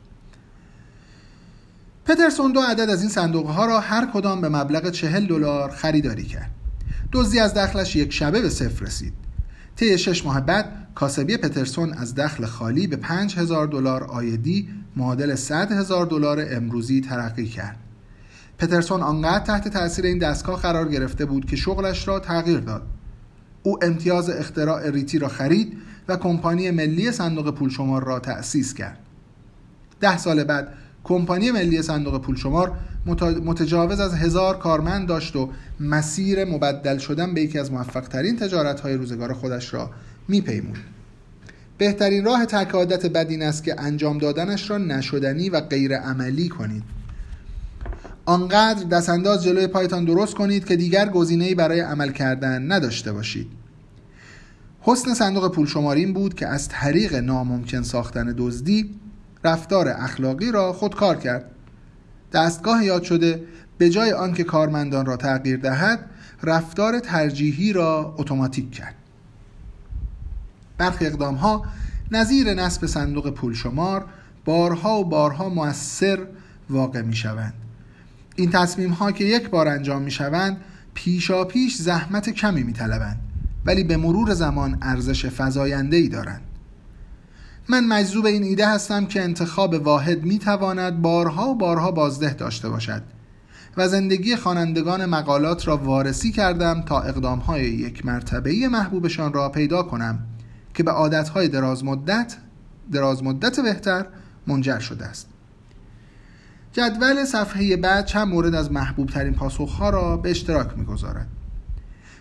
پترسون 2.06 2.52
دو 2.52 2.60
عدد 2.60 2.90
از 2.90 3.02
این 3.02 3.10
صندوق 3.10 3.48
ها 3.48 3.66
را 3.66 3.80
هر 3.80 4.06
کدام 4.14 4.42
به 4.42 4.50
مبلغ 4.50 4.90
چهل 4.90 5.28
دلار 5.28 5.72
خریداری 5.72 6.24
کرد. 6.24 6.52
دزدی 7.12 7.40
از 7.40 7.54
دخلش 7.54 7.96
یک 7.96 8.14
شبه 8.14 8.42
به 8.42 8.50
صفر 8.50 8.86
رسید. 8.86 9.14
طی 9.76 9.98
شش 9.98 10.26
ماه 10.26 10.42
بعد 10.42 10.88
کاسبی 10.96 11.38
پترسون 11.38 11.94
از 11.94 12.16
دخل 12.16 12.46
خالی 12.46 12.88
به 12.88 12.96
5000 12.96 13.68
دلار 13.68 14.04
آیدی 14.04 14.70
معادل 14.96 15.36
100 15.36 15.72
هزار 15.72 16.06
دلار 16.06 16.46
امروزی 16.50 17.02
ترقی 17.02 17.46
کرد. 17.46 17.78
پترسون 18.58 19.02
آنقدر 19.02 19.46
تحت 19.46 19.68
تاثیر 19.68 20.06
این 20.06 20.18
دستگاه 20.18 20.62
قرار 20.62 20.90
گرفته 20.90 21.26
بود 21.26 21.46
که 21.46 21.56
شغلش 21.56 22.08
را 22.08 22.20
تغییر 22.20 22.60
داد. 22.60 22.82
او 23.64 23.84
امتیاز 23.84 24.30
اختراع 24.30 24.90
ریتی 24.90 25.20
را 25.20 25.28
خرید 25.28 25.78
و 26.08 26.18
کمپانی 26.18 26.72
ملی 26.72 27.12
صندوق 27.12 27.56
پول 27.56 27.70
شمار 27.70 28.04
را 28.04 28.20
تأسیس 28.20 28.74
کرد. 28.74 29.00
ده 30.00 30.18
سال 30.18 30.44
بعد 30.44 30.74
کمپانی 31.04 31.52
ملی 31.52 31.82
صندوق 31.82 32.22
پول 32.22 32.36
شمار 32.36 32.72
متجاوز 33.46 34.00
از 34.00 34.14
هزار 34.14 34.58
کارمند 34.58 35.08
داشت 35.08 35.36
و 35.36 35.50
مسیر 35.80 36.46
مبدل 36.46 36.98
شدن 36.98 37.34
به 37.34 37.42
یکی 37.42 37.60
از 37.60 37.72
موفق 37.72 38.08
ترین 38.08 38.38
تجارت 38.38 38.80
های 38.80 38.94
روزگار 38.94 39.34
خودش 39.34 39.74
را 39.74 39.90
میپیمود. 40.28 40.78
بهترین 41.78 42.26
راه 42.26 42.46
ترک 42.46 42.70
عادت 42.70 43.06
بد 43.06 43.30
این 43.30 43.44
است 43.44 43.64
که 43.64 43.82
انجام 43.82 44.18
دادنش 44.18 44.70
را 44.70 44.78
نشدنی 44.78 45.50
و 45.50 45.62
غیر 45.62 45.98
عملی 45.98 46.50
کنید. 46.50 46.84
آنقدر 48.26 48.84
دستانداز 48.84 49.44
جلوی 49.44 49.68
پایتان 49.68 50.06
درست 50.06 50.36
کنید 50.36 50.66
که 50.66 50.76
دیگر 50.76 51.10
گزینه‌ای 51.10 51.56
برای 51.56 51.80
عمل 51.80 52.12
کردن 52.12 52.72
نداشته 52.72 53.12
باشید. 53.12 53.48
حسن 54.82 55.14
صندوق 55.14 55.52
پول 55.56 55.68
شمارین 55.68 56.14
بود 56.14 56.34
که 56.34 56.48
از 56.48 56.70
طریق 56.70 57.16
ناممکن 57.16 57.82
ساختن 57.82 58.36
دزدی 58.38 58.96
رفتار 59.44 59.88
اخلاقی 59.88 60.52
را 60.52 60.74
خودکار 60.74 61.16
کرد. 61.16 61.46
دستگاه 62.34 62.86
یاد 62.86 63.04
شده 63.04 63.44
به 63.78 63.90
جای 63.90 64.12
آنکه 64.12 64.44
کارمندان 64.44 65.06
را 65.06 65.18
تغییر 65.18 65.58
دهد 65.58 66.10
رفتار 66.44 67.00
ترجیحی 67.00 67.74
را 67.74 68.16
اتوماتیک 68.18 68.72
کرد. 68.72 68.96
برخی 70.78 71.06
اقدام 71.06 71.36
ها 71.36 71.66
نظیر 72.12 72.54
نصب 72.54 72.86
صندوق 72.86 73.30
پول 73.30 73.54
شمار 73.54 74.06
بارها 74.46 75.00
و 75.00 75.06
بارها 75.06 75.50
موثر 75.50 76.20
واقع 76.70 77.02
می 77.02 77.16
شوند 77.16 77.54
این 78.36 78.50
تصمیم 78.50 78.92
ها 78.92 79.12
که 79.12 79.24
یک 79.24 79.50
بار 79.50 79.68
انجام 79.68 80.02
می 80.02 80.12
شوند 80.12 80.58
پیشا 80.94 81.46
پیش 81.46 81.76
زحمت 81.76 82.30
کمی 82.30 82.64
می 82.64 82.74
طلبند 82.74 83.20
ولی 83.66 83.84
به 83.84 83.98
مرور 83.98 84.34
زمان 84.34 84.78
ارزش 84.82 85.26
فزاینده 85.26 85.98
ای 85.98 86.08
دارند. 86.08 86.42
من 87.72 87.88
مجذوب 87.88 88.26
این 88.26 88.44
ایده 88.44 88.68
هستم 88.68 89.06
که 89.06 89.22
انتخاب 89.22 89.74
واحد 89.74 90.24
می 90.24 90.40
تواند 90.40 91.02
بارها 91.02 91.50
و 91.50 91.56
بارها 91.56 91.92
بازده 91.92 92.34
داشته 92.34 92.70
باشد 92.70 93.02
و 93.78 93.88
زندگی 93.88 94.36
خوانندگان 94.36 95.06
مقالات 95.06 95.68
را 95.68 95.78
وارسی 95.78 96.32
کردم 96.32 96.82
تا 96.82 97.02
اقدامهای 97.02 97.64
یک 97.64 98.06
مرتبهی 98.06 98.68
محبوبشان 98.68 99.34
را 99.34 99.50
پیدا 99.50 99.84
کنم 99.84 100.20
که 100.74 100.84
به 100.84 100.92
عادتهای 100.92 101.48
دراز 101.48 101.84
مدت 101.84 102.38
دراز 102.92 103.24
مدت 103.24 103.60
بهتر 103.60 104.06
منجر 104.48 104.80
شده 104.80 105.06
است. 105.06 105.28
جدول 106.74 107.26
صفحه 107.26 107.78
بعد 107.78 108.06
چند 108.06 108.28
مورد 108.28 108.56
از 108.56 108.72
محبوب 108.72 109.10
ترین 109.10 109.34
پاسخها 109.34 109.90
را 109.90 110.18
به 110.18 110.32
اشتراک 110.32 110.78
می‌گذارد. 110.78 111.28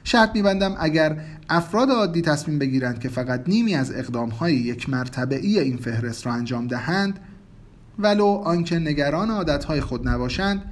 شرط 0.05 0.31
میبندم 0.35 0.77
اگر 0.79 1.17
افراد 1.49 1.91
عادی 1.91 2.23
تصمیم 2.23 2.59
بگیرند 2.59 3.01
که 3.01 3.09
فقط 3.09 3.45
نیمی 3.47 3.75
از 3.75 3.93
اقدامهای 3.93 4.55
یک 4.55 4.89
مرتبه 4.89 5.37
ای 5.37 5.59
این 5.59 5.77
فهرست 5.77 6.27
را 6.27 6.33
انجام 6.33 6.67
دهند 6.67 7.19
ولو 7.99 8.27
آنکه 8.27 8.79
نگران 8.79 9.31
عادتهای 9.31 9.81
خود 9.81 10.09
نباشند 10.09 10.63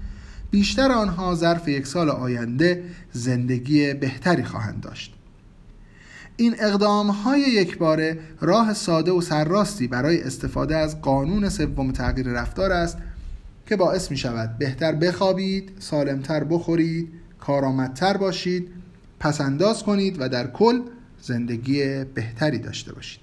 بیشتر 0.50 0.92
آنها 0.92 1.34
ظرف 1.34 1.68
یک 1.68 1.86
سال 1.86 2.10
آینده 2.10 2.84
زندگی 3.12 3.94
بهتری 3.94 4.44
خواهند 4.44 4.80
داشت. 4.80 5.14
این 6.36 6.54
اقدام 6.58 7.10
های 7.10 7.40
یک 7.40 7.78
باره 7.78 8.18
راه 8.40 8.74
ساده 8.74 9.10
و 9.12 9.20
سرراستی 9.20 9.88
برای 9.88 10.22
استفاده 10.22 10.76
از 10.76 11.00
قانون 11.00 11.48
سوم 11.48 11.92
تغییر 11.92 12.28
رفتار 12.28 12.72
است 12.72 12.98
که 13.66 13.76
باعث 13.76 14.10
می 14.10 14.16
شود 14.16 14.58
بهتر 14.58 14.92
بخوابید، 14.92 15.72
سالمتر 15.78 16.44
بخورید، 16.44 17.08
کارآمدتر 17.40 18.16
باشید، 18.16 18.68
پسنداز 19.20 19.82
کنید 19.82 20.16
و 20.20 20.28
در 20.28 20.46
کل 20.46 20.80
زندگی 21.22 22.04
بهتری 22.04 22.58
داشته 22.58 22.92
باشید. 22.92 23.20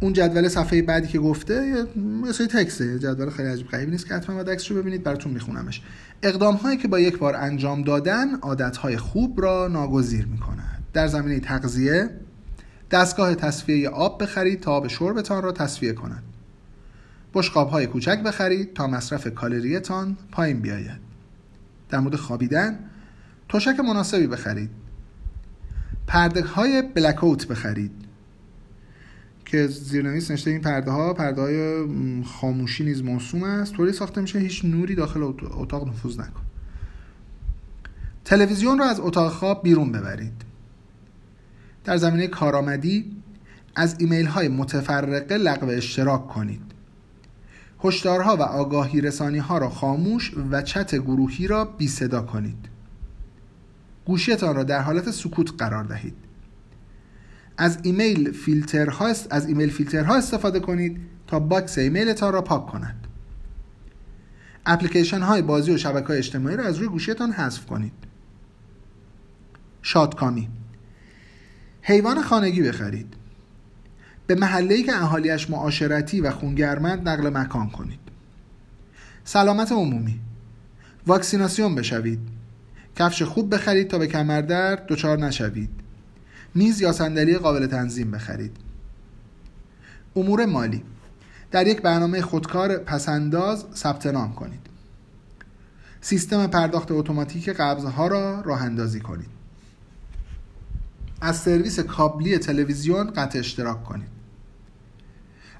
اون 0.00 0.12
جدول 0.12 0.48
صفحه 0.48 0.82
بعدی 0.82 1.08
که 1.08 1.18
گفته 1.18 1.86
سری 2.32 2.46
تکسته. 2.46 2.98
جدول 2.98 3.30
خیلی 3.30 3.48
عجیب 3.48 3.68
غریبی 3.68 3.90
نیست 3.90 4.06
که 4.06 4.14
حتما 4.14 4.42
باید 4.42 4.60
رو 4.70 4.76
ببینید 4.76 5.02
براتون 5.02 5.32
میخونمش. 5.32 5.82
اقدام 6.22 6.54
هایی 6.54 6.76
که 6.76 6.88
با 6.88 7.00
یک 7.00 7.18
بار 7.18 7.36
انجام 7.36 7.82
دادن 7.82 8.34
عادت 8.34 8.76
های 8.76 8.96
خوب 8.96 9.40
را 9.40 9.68
ناگزیر 9.68 10.26
می‌کنند 10.26 10.82
در 10.92 11.06
زمینه 11.06 11.40
تغذیه 11.40 12.10
دستگاه 12.90 13.34
تصفیه 13.34 13.88
آب 13.88 14.22
بخرید 14.22 14.60
تا 14.60 14.72
آب 14.72 14.88
شربتان 14.88 15.42
را 15.42 15.52
تصفیه 15.52 15.92
کند. 15.92 16.22
بشقاب 17.34 17.70
های 17.70 17.86
کوچک 17.86 18.22
بخرید 18.22 18.74
تا 18.74 18.86
مصرف 18.86 19.34
کالریتان 19.34 20.16
پایین 20.32 20.60
بیاید. 20.60 21.11
در 21.92 21.98
مورد 21.98 22.16
خوابیدن 22.16 22.78
تشک 23.48 23.80
مناسبی 23.80 24.26
بخرید. 24.26 24.70
پرده 26.06 26.42
های 26.42 26.82
بلکوت 26.82 27.48
بخرید. 27.48 27.90
که 29.44 29.66
زیرنویس 29.66 30.30
نشته 30.30 30.50
این 30.50 30.60
پرده 30.60 30.90
ها 30.90 31.14
پرده 31.14 31.40
های 31.40 31.86
خاموشی 32.24 32.84
نیز 32.84 33.02
موسوم 33.02 33.42
است. 33.42 33.72
طوری 33.72 33.92
ساخته 33.92 34.20
میشه 34.20 34.38
هیچ 34.38 34.64
نوری 34.64 34.94
داخل 34.94 35.22
اتاق 35.42 35.88
نفوذ 35.88 36.20
نکن. 36.20 36.42
تلویزیون 38.24 38.78
رو 38.78 38.84
از 38.84 39.00
اتاق 39.00 39.32
خواب 39.32 39.62
بیرون 39.62 39.92
ببرید. 39.92 40.42
در 41.84 41.96
زمینه 41.96 42.26
کارآمدی 42.26 43.16
از 43.74 43.96
ایمیل 43.98 44.26
های 44.26 44.48
متفرقه 44.48 45.36
لغو 45.36 45.66
اشتراک 45.66 46.28
کنید. 46.28 46.71
هشدارها 47.84 48.36
و 48.36 48.42
آگاهی 48.42 49.00
رسانی 49.00 49.38
ها 49.38 49.58
را 49.58 49.70
خاموش 49.70 50.32
و 50.50 50.62
چت 50.62 50.94
گروهی 50.94 51.46
را 51.46 51.64
بی 51.64 51.88
صدا 51.88 52.22
کنید. 52.22 52.68
گوشیتان 54.04 54.56
را 54.56 54.64
در 54.64 54.80
حالت 54.80 55.10
سکوت 55.10 55.52
قرار 55.58 55.84
دهید. 55.84 56.14
از 57.56 57.78
ایمیل 57.82 58.32
فیلترها 58.32 59.06
از 59.30 59.46
ایمیل 59.46 59.70
فیلترها 59.70 60.14
استفاده 60.14 60.60
کنید 60.60 61.00
تا 61.26 61.40
باکس 61.40 61.78
ایمیلتان 61.78 62.32
را 62.32 62.42
پاک 62.42 62.66
کند. 62.66 63.06
اپلیکیشن 64.66 65.20
های 65.20 65.42
بازی 65.42 65.72
و 65.74 65.76
شبکه 65.76 66.06
های 66.06 66.18
اجتماعی 66.18 66.56
را 66.56 66.64
از 66.64 66.76
روی 66.76 66.88
گوشیتان 66.88 67.32
حذف 67.32 67.66
کنید. 67.66 67.92
شادکامی. 69.82 70.48
حیوان 71.82 72.22
خانگی 72.22 72.62
بخرید. 72.62 73.14
به 74.26 74.34
محله 74.34 74.82
که 74.82 74.96
اهالیش 74.96 75.50
معاشرتی 75.50 76.20
و 76.20 76.30
خونگرمند 76.30 77.08
نقل 77.08 77.28
مکان 77.28 77.70
کنید. 77.70 77.98
سلامت 79.24 79.72
عمومی. 79.72 80.20
واکسیناسیون 81.06 81.74
بشوید. 81.74 82.18
کفش 82.96 83.22
خوب 83.22 83.54
بخرید 83.54 83.88
تا 83.88 83.98
به 83.98 84.06
کمردرد 84.06 84.86
دچار 84.86 85.18
نشوید. 85.18 85.70
میز 86.54 86.80
یا 86.80 86.92
صندلی 86.92 87.38
قابل 87.38 87.66
تنظیم 87.66 88.10
بخرید. 88.10 88.56
امور 90.16 90.46
مالی. 90.46 90.82
در 91.50 91.66
یک 91.66 91.82
برنامه 91.82 92.22
خودکار 92.22 92.76
پسنداز 92.78 93.64
ثبت 93.74 94.06
نام 94.06 94.32
کنید. 94.32 94.66
سیستم 96.00 96.46
پرداخت 96.46 96.92
اتوماتیک 96.92 97.48
قبضها 97.48 98.06
را 98.06 98.40
راه 98.40 98.62
اندازی 98.62 99.00
کنید. 99.00 99.41
از 101.22 101.36
سرویس 101.36 101.80
کابلی 101.80 102.38
تلویزیون 102.38 103.10
قطع 103.10 103.38
اشتراک 103.38 103.84
کنید. 103.84 104.08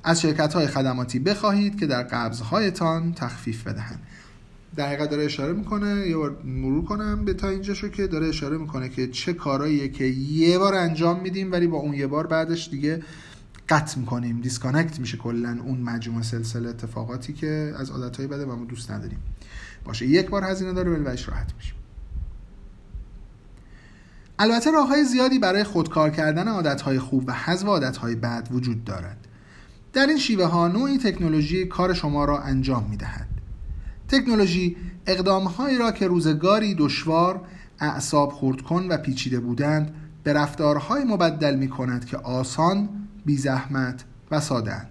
از 0.04 0.20
شرکت 0.20 0.54
های 0.54 0.66
خدماتی 0.66 1.18
بخواهید 1.18 1.80
که 1.80 1.86
در 1.86 2.02
قبضهایتان 2.02 3.12
تخفیف 3.12 3.66
بدهند. 3.66 4.00
در 4.76 5.06
داره 5.06 5.24
اشاره 5.24 5.52
می‌کنه. 5.52 6.08
یه 6.08 6.16
بار 6.16 6.42
مرور 6.44 6.84
کنم 6.84 7.24
به 7.24 7.34
تا 7.34 7.48
اینجا 7.48 7.74
شو 7.74 7.88
که 7.88 8.06
داره 8.06 8.28
اشاره 8.28 8.58
می‌کنه 8.58 8.88
که 8.88 9.08
چه 9.08 9.32
کارهاییه 9.32 9.88
که 9.88 10.04
یه 10.04 10.58
بار 10.58 10.74
انجام 10.74 11.20
میدیم 11.20 11.52
ولی 11.52 11.66
با 11.66 11.76
اون 11.78 11.94
یه 11.94 12.06
بار 12.06 12.26
بعدش 12.26 12.68
دیگه 12.68 13.02
قطع 13.68 13.98
می‌کنیم. 13.98 14.40
disconnect 14.40 15.00
میشه 15.00 15.16
کلا 15.16 15.58
اون 15.64 15.80
مجموعه 15.80 16.22
سلسله 16.22 16.68
اتفاقاتی 16.68 17.32
که 17.32 17.74
از 17.78 17.90
عادتهای 17.90 18.26
بده 18.26 18.46
و 18.46 18.56
ما 18.56 18.64
دوست 18.64 18.90
نداریم. 18.90 19.18
باشه. 19.84 20.06
یک 20.06 20.30
بار 20.30 20.44
هزینه 20.44 20.72
داره 20.72 20.90
ولی 20.90 21.04
راحت 21.26 21.54
میشه. 21.56 21.81
البته 24.38 24.70
راه 24.70 24.88
های 24.88 25.04
زیادی 25.04 25.38
برای 25.38 25.64
خودکار 25.64 26.10
کردن 26.10 26.48
عادتهای 26.48 26.98
خوب 26.98 27.24
و 27.26 27.32
حذف 27.32 27.66
عادتهای 27.66 28.14
بد 28.14 28.48
وجود 28.50 28.84
دارد 28.84 29.26
در 29.92 30.06
این 30.06 30.18
شیوه 30.18 30.44
ها 30.44 30.68
نوعی 30.68 30.98
تکنولوژی 30.98 31.64
کار 31.64 31.94
شما 31.94 32.24
را 32.24 32.40
انجام 32.40 32.86
می 32.90 32.96
دهد. 32.96 33.28
تکنولوژی 34.08 34.76
اقدامهایی 35.06 35.78
را 35.78 35.92
که 35.92 36.06
روزگاری 36.06 36.74
دشوار 36.74 37.40
اعصاب 37.80 38.32
خورد 38.32 38.60
کن 38.60 38.86
و 38.88 38.96
پیچیده 38.96 39.40
بودند 39.40 39.94
به 40.24 40.32
رفتارهای 40.32 41.04
مبدل 41.04 41.54
می 41.54 41.68
کند 41.68 42.04
که 42.04 42.16
آسان، 42.16 42.88
بی 43.26 43.36
زحمت 43.36 44.04
و 44.30 44.40
سادند. 44.40 44.88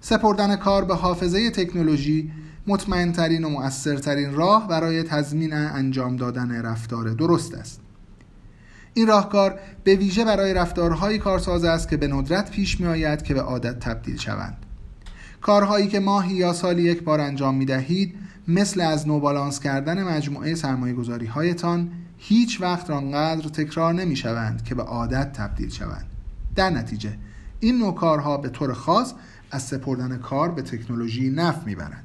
سپردن 0.00 0.56
کار 0.56 0.84
به 0.84 0.94
حافظه 0.94 1.50
تکنولوژی 1.50 2.32
مطمئنترین 2.66 3.44
و 3.44 3.48
مؤثرترین 3.48 4.34
راه 4.34 4.68
برای 4.68 5.02
تضمین 5.02 5.52
انجام 5.52 6.16
دادن 6.16 6.62
رفتار 6.62 7.08
درست 7.10 7.54
است. 7.54 7.80
این 8.98 9.06
راهکار 9.06 9.60
به 9.84 9.96
ویژه 9.96 10.24
برای 10.24 10.54
رفتارهایی 10.54 11.18
کارساز 11.18 11.64
است 11.64 11.88
که 11.88 11.96
به 11.96 12.08
ندرت 12.08 12.50
پیش 12.50 12.80
می 12.80 12.86
آید 12.86 13.22
که 13.22 13.34
به 13.34 13.40
عادت 13.40 13.80
تبدیل 13.80 14.16
شوند. 14.16 14.56
کارهایی 15.40 15.88
که 15.88 16.00
ماهی 16.00 16.34
یا 16.34 16.52
سالی 16.52 16.82
یک 16.82 17.02
بار 17.02 17.20
انجام 17.20 17.54
می 17.54 17.64
دهید 17.64 18.14
مثل 18.48 18.80
از 18.80 19.08
نوبالانس 19.08 19.60
کردن 19.60 20.02
مجموعه 20.02 20.54
سرمایه 20.54 20.94
گذاری 20.94 21.26
هایتان 21.26 21.90
هیچ 22.16 22.60
وقت 22.60 22.90
آنقدر 22.90 23.48
تکرار 23.48 23.94
نمی 23.94 24.16
شوند 24.16 24.64
که 24.64 24.74
به 24.74 24.82
عادت 24.82 25.32
تبدیل 25.32 25.70
شوند. 25.70 26.06
در 26.56 26.70
نتیجه 26.70 27.18
این 27.60 27.78
نوع 27.78 27.94
کارها 27.94 28.36
به 28.36 28.48
طور 28.48 28.72
خاص 28.72 29.14
از 29.50 29.62
سپردن 29.62 30.16
کار 30.16 30.50
به 30.50 30.62
تکنولوژی 30.62 31.30
نف 31.30 31.66
می‌برند. 31.66 32.04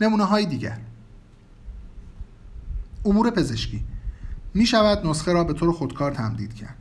نمونه 0.00 0.24
های 0.24 0.46
دیگر 0.46 0.78
امور 3.04 3.30
پزشکی 3.30 3.84
می 4.58 4.66
شود 4.66 5.06
نسخه 5.06 5.32
را 5.32 5.44
به 5.44 5.52
طور 5.52 5.72
خودکار 5.72 6.10
تمدید 6.10 6.54
کرد. 6.54 6.76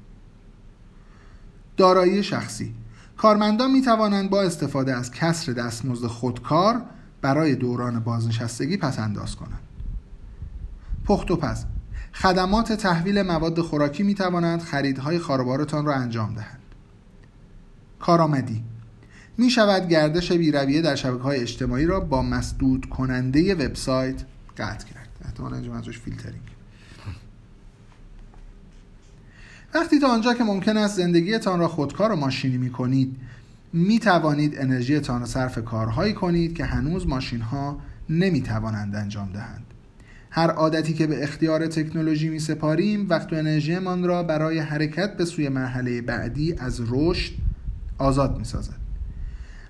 دارایی 1.78 2.24
شخصی 2.24 2.76
کارمندان 3.18 3.72
می 3.72 3.82
توانند 3.82 4.30
با 4.30 4.42
استفاده 4.42 4.96
از 4.96 5.12
کسر 5.12 5.54
دستمزد 5.54 6.08
خودکار 6.08 6.82
برای 7.22 7.56
دوران 7.56 8.00
بازنشستگی 8.00 8.78
پس 8.78 9.00
انداز 9.00 9.36
کنند. 9.36 9.62
پخت 11.06 11.32
و 11.32 11.36
پس 11.36 11.66
خدمات 12.14 12.74
تحویل 12.74 13.22
مواد 13.22 13.62
خوراکی 13.62 14.04
می 14.04 14.16
توانند 14.16 14.62
خریدهای 14.62 15.20
خاربارتان 15.20 15.86
را 15.86 15.94
انجام 15.94 16.34
دهند. 16.34 16.62
کارآمدی 18.00 18.64
می 19.38 19.50
شود 19.50 19.88
گردش 19.88 20.32
بیرویه 20.32 20.82
در 20.82 20.96
شبکه 20.96 21.24
های 21.24 21.40
اجتماعی 21.40 21.86
را 21.86 22.00
با 22.00 22.22
مسدود 22.22 22.90
کننده 22.90 23.56
وبسایت 23.56 24.24
قطع 24.58 24.88
کرد. 24.88 25.10
احتمالا 25.26 25.58
منظورش 25.60 26.00
فیلترینگ. 26.00 26.57
وقتی 29.78 30.00
تا 30.00 30.08
آنجا 30.08 30.34
که 30.34 30.44
ممکن 30.44 30.78
است 30.78 30.98
زندگیتان 30.98 31.60
را 31.60 31.68
خودکار 31.68 32.12
و 32.12 32.16
ماشینی 32.16 32.58
می 32.58 32.70
کنید 32.70 33.16
می 33.74 34.00
توانید 34.00 34.60
انرژیتان 34.60 35.20
را 35.20 35.26
صرف 35.26 35.60
کارهایی 35.60 36.14
کنید 36.14 36.56
که 36.56 36.66
هنوز 36.66 37.08
ماشین 37.08 37.42
ها 37.42 37.80
نمی 38.10 38.42
توانند 38.42 38.96
انجام 38.96 39.32
دهند. 39.34 39.64
هر 40.30 40.52
عادتی 40.52 40.94
که 40.94 41.08
به 41.08 41.24
اختیار 41.24 41.68
تکنولوژی 41.68 42.30
می 42.30 42.40
سپاریم 42.40 43.10
وقت 43.10 43.34
و 43.34 43.36
انرژیمان 43.36 44.04
را 44.04 44.24
برای 44.24 44.60
حرکت 44.60 45.18
به 45.18 45.26
سوی 45.26 45.50
مرحله 45.50 46.02
بعدی 46.02 46.54
از 46.54 46.82
رشد 46.90 47.34
آزاد 47.98 48.38
می 48.38 48.46
سازد 48.46 48.78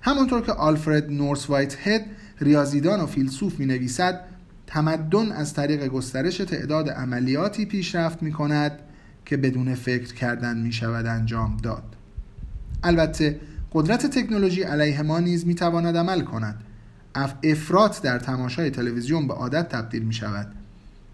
همانطور 0.02 0.40
که 0.40 0.52
آلفرد 0.52 1.10
نورس 1.10 1.50
وایت 1.50 1.76
هد 1.88 2.06
ریاضیدان 2.40 3.00
و 3.00 3.06
فیلسوف 3.06 3.58
می 3.58 3.66
نویسد 3.66 4.20
تمدن 4.66 5.32
از 5.32 5.54
طریق 5.54 5.86
گسترش 5.86 6.36
تعداد 6.36 6.90
عملیاتی 6.90 7.66
پیشرفت 7.66 8.22
می 8.22 8.32
کند 8.32 8.78
که 9.28 9.36
بدون 9.36 9.74
فکر 9.74 10.14
کردن 10.14 10.58
می 10.58 10.72
شود 10.72 11.06
انجام 11.06 11.56
داد. 11.56 11.82
البته 12.82 13.40
قدرت 13.72 14.06
تکنولوژی 14.06 14.62
علیه 14.62 15.02
ما 15.02 15.18
نیز 15.18 15.46
می 15.46 15.54
تواند 15.54 15.96
عمل 15.96 16.20
کند. 16.20 16.60
افراط 17.44 18.02
در 18.02 18.18
تماشای 18.18 18.70
تلویزیون 18.70 19.28
به 19.28 19.34
عادت 19.34 19.68
تبدیل 19.68 20.02
می 20.02 20.12
شود 20.12 20.46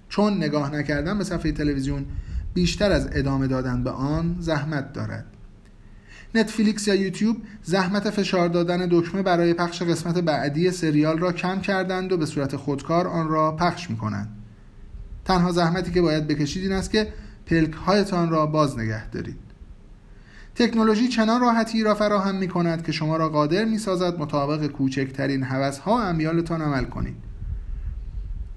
چون 0.09 0.37
نگاه 0.37 0.75
نکردن 0.75 1.18
به 1.18 1.25
صفحه 1.25 1.52
تلویزیون 1.52 2.06
بیشتر 2.54 2.92
از 2.92 3.09
ادامه 3.12 3.47
دادن 3.47 3.85
به 3.85 3.90
آن 3.90 4.37
زحمت 4.40 4.92
دارد. 4.92 5.25
نتفلیکس 6.35 6.88
یا 6.88 6.94
یوتیوب 6.94 7.37
زحمت 7.62 8.11
فشار 8.11 8.49
دادن 8.49 8.88
دکمه 8.90 9.23
برای 9.23 9.54
پخش 9.54 9.83
قسمت 9.83 10.18
بعدی 10.18 10.71
سریال 10.71 11.18
را 11.18 11.33
کم 11.33 11.61
کردند 11.61 12.12
و 12.12 12.16
به 12.16 12.26
صورت 12.26 12.56
خودکار 12.56 13.06
آن 13.06 13.28
را 13.28 13.56
پخش 13.56 13.90
می 13.90 13.97
کنند. 13.97 14.28
تنها 15.25 15.52
زحمتی 15.52 15.92
که 15.92 16.02
باید 16.02 16.26
بکشید 16.26 16.62
این 16.62 16.73
است 16.73 16.90
که 16.90 17.12
پلک 17.47 17.73
هایتان 17.73 18.31
را 18.31 18.47
باز 18.47 18.79
نگه 18.79 19.11
دارید. 19.11 19.37
تکنولوژی 20.55 21.09
چنان 21.09 21.41
راحتی 21.41 21.83
را 21.83 21.95
فراهم 21.95 22.37
می 22.37 22.49
کند 22.49 22.87
که 22.87 22.93
شما 22.93 23.17
را 23.17 23.29
قادر 23.29 23.65
می 23.65 23.79
سازد 23.79 24.19
مطابق 24.19 24.67
کوچکترین 24.67 25.43
حوث 25.43 25.79
ها 25.79 26.03
امیالتان 26.03 26.63
عمل 26.63 26.85
کنید. 26.85 27.17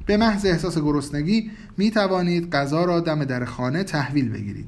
به 0.06 0.17
محض 0.17 0.46
احساس 0.46 0.77
گرسنگی 0.77 1.51
می 1.77 1.91
توانید 1.91 2.51
غذا 2.51 2.86
را 2.86 3.00
دم 3.00 3.25
در 3.25 3.46
خانه 3.46 3.84
تحویل 3.84 4.29
بگیرید. 4.29 4.67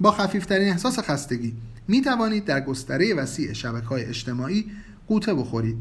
با 0.00 0.12
خفیفترین 0.12 0.68
احساس 0.68 0.98
خستگی 0.98 1.56
می 1.88 2.00
توانید 2.00 2.44
در 2.44 2.60
گستره 2.60 3.14
وسیع 3.14 3.52
شبکه 3.52 3.86
های 3.86 4.04
اجتماعی 4.04 4.70
قوطه 5.06 5.34
بخورید 5.34 5.76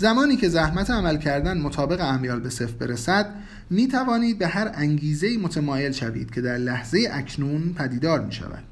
زمانی 0.00 0.36
که 0.36 0.48
زحمت 0.48 0.90
عمل 0.90 1.16
کردن 1.16 1.58
مطابق 1.58 2.00
امیال 2.00 2.40
به 2.40 2.50
صفر 2.50 2.72
برسد 2.72 3.34
می 3.70 3.88
توانید 3.88 4.38
به 4.38 4.46
هر 4.46 4.70
انگیزه 4.74 5.38
متمایل 5.38 5.92
شوید 5.92 6.30
که 6.30 6.40
در 6.40 6.56
لحظه 6.56 7.08
اکنون 7.12 7.74
پدیدار 7.74 8.20
می 8.20 8.32
شود 8.32 8.64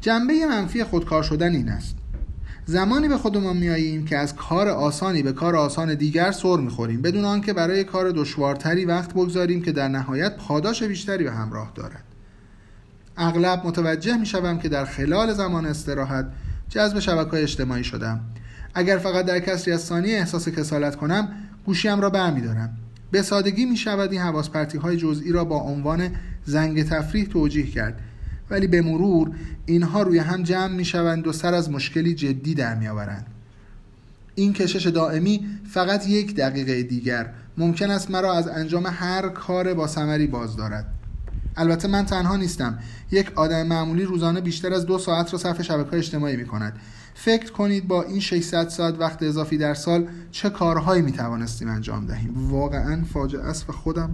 جنبه 0.00 0.46
منفی 0.46 0.84
خودکار 0.84 1.22
شدن 1.22 1.54
این 1.54 1.68
است. 1.68 1.96
زمانی 2.64 3.08
به 3.08 3.16
خودمان 3.16 3.56
میاییم 3.56 4.04
که 4.04 4.16
از 4.16 4.36
کار 4.36 4.68
آسانی 4.68 5.22
به 5.22 5.32
کار 5.32 5.56
آسان 5.56 5.94
دیگر 5.94 6.32
سر 6.32 6.56
می‌خوریم 6.56 7.02
بدون 7.02 7.24
آنکه 7.24 7.52
برای 7.52 7.84
کار 7.84 8.10
دشوارتری 8.10 8.84
وقت 8.84 9.10
بگذاریم 9.10 9.62
که 9.62 9.72
در 9.72 9.88
نهایت 9.88 10.36
پاداش 10.36 10.82
بیشتری 10.82 11.24
به 11.24 11.32
همراه 11.32 11.72
دارد. 11.74 12.04
اغلب 13.16 13.66
متوجه 13.66 14.16
می 14.16 14.26
شوم 14.26 14.58
که 14.58 14.68
در 14.68 14.84
خلال 14.84 15.32
زمان 15.32 15.66
استراحت 15.66 16.26
جذب 16.68 16.98
شبکه 16.98 17.42
اجتماعی 17.42 17.84
شدم. 17.84 18.20
اگر 18.74 18.98
فقط 18.98 19.26
در 19.26 19.40
کسری 19.40 19.72
از 19.72 19.80
ثانیه 19.80 20.18
احساس 20.18 20.48
کسالت 20.48 20.96
کنم 20.96 21.28
گوشیم 21.66 22.00
را 22.00 22.10
برمیدارم 22.10 22.76
به 23.10 23.22
سادگی 23.22 23.64
می 23.64 23.76
شود 23.76 24.12
این 24.12 24.20
حواس 24.20 24.48
های 24.82 24.96
جزئی 24.96 25.32
را 25.32 25.44
با 25.44 25.56
عنوان 25.56 26.10
زنگ 26.44 26.82
تفریح 26.88 27.24
توجیه 27.24 27.66
کرد. 27.66 28.00
ولی 28.50 28.66
به 28.66 28.82
مرور 28.82 29.30
اینها 29.66 30.02
روی 30.02 30.18
هم 30.18 30.42
جمع 30.42 30.72
می 30.74 30.84
شوند 30.84 31.26
و 31.26 31.32
سر 31.32 31.54
از 31.54 31.70
مشکلی 31.70 32.14
جدی 32.14 32.54
در 32.54 32.74
می 32.74 32.88
آورند. 32.88 33.26
این 34.34 34.52
کشش 34.52 34.86
دائمی 34.86 35.46
فقط 35.70 36.08
یک 36.08 36.36
دقیقه 36.36 36.82
دیگر 36.82 37.32
ممکن 37.58 37.90
است 37.90 38.10
مرا 38.10 38.34
از 38.34 38.48
انجام 38.48 38.86
هر 38.86 39.28
کار 39.28 39.74
با 39.74 39.86
ثمری 39.86 40.26
باز 40.26 40.56
دارد. 40.56 40.86
البته 41.56 41.88
من 41.88 42.06
تنها 42.06 42.36
نیستم. 42.36 42.78
یک 43.10 43.32
آدم 43.34 43.66
معمولی 43.66 44.04
روزانه 44.04 44.40
بیشتر 44.40 44.74
از 44.74 44.86
دو 44.86 44.98
ساعت 44.98 45.32
را 45.32 45.38
صرف 45.38 45.62
شبکه 45.62 45.96
اجتماعی 45.96 46.36
می 46.36 46.46
کند. 46.46 46.72
فکر 47.24 47.52
کنید 47.52 47.88
با 47.88 48.02
این 48.02 48.20
600 48.20 48.68
ساعت 48.68 49.00
وقت 49.00 49.22
اضافی 49.22 49.58
در 49.58 49.74
سال 49.74 50.08
چه 50.30 50.50
کارهایی 50.50 51.02
می 51.02 51.12
توانستیم 51.12 51.68
انجام 51.68 52.06
دهیم؟ 52.06 52.50
واقعا 52.50 53.04
فاجعه 53.04 53.42
است 53.42 53.70
و 53.70 53.72
خودم 53.72 54.10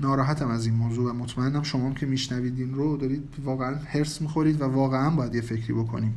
ناراحتم 0.00 0.48
از 0.48 0.66
این 0.66 0.74
موضوع 0.74 1.10
و 1.10 1.12
مطمئنم 1.12 1.62
شما 1.62 1.94
که 1.94 2.06
میشنوید 2.06 2.58
این 2.58 2.74
رو 2.74 2.96
دارید 2.96 3.22
واقعا 3.44 3.74
هرس 3.74 4.20
می‌خورید 4.20 4.60
و 4.60 4.64
واقعا 4.64 5.10
باید 5.10 5.34
یه 5.34 5.40
فکری 5.40 5.72
بکنیم. 5.72 6.16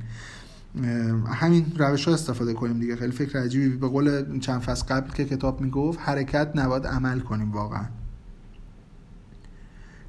همین 1.28 1.66
روش 1.78 2.08
ها 2.08 2.14
استفاده 2.14 2.54
کنیم 2.54 2.80
دیگه. 2.80 2.96
خیلی 2.96 3.12
فکر 3.12 3.40
عجیبی. 3.40 3.70
به 3.70 3.88
قول 3.88 4.40
چند 4.40 4.62
فصل 4.62 4.86
قبل 4.86 5.12
که 5.12 5.26
کتاب 5.26 5.62
می‌گفت 5.62 6.00
حرکت 6.02 6.52
نباید 6.56 6.88
عمل 6.88 7.20
کنیم 7.20 7.52
واقعا. 7.52 7.86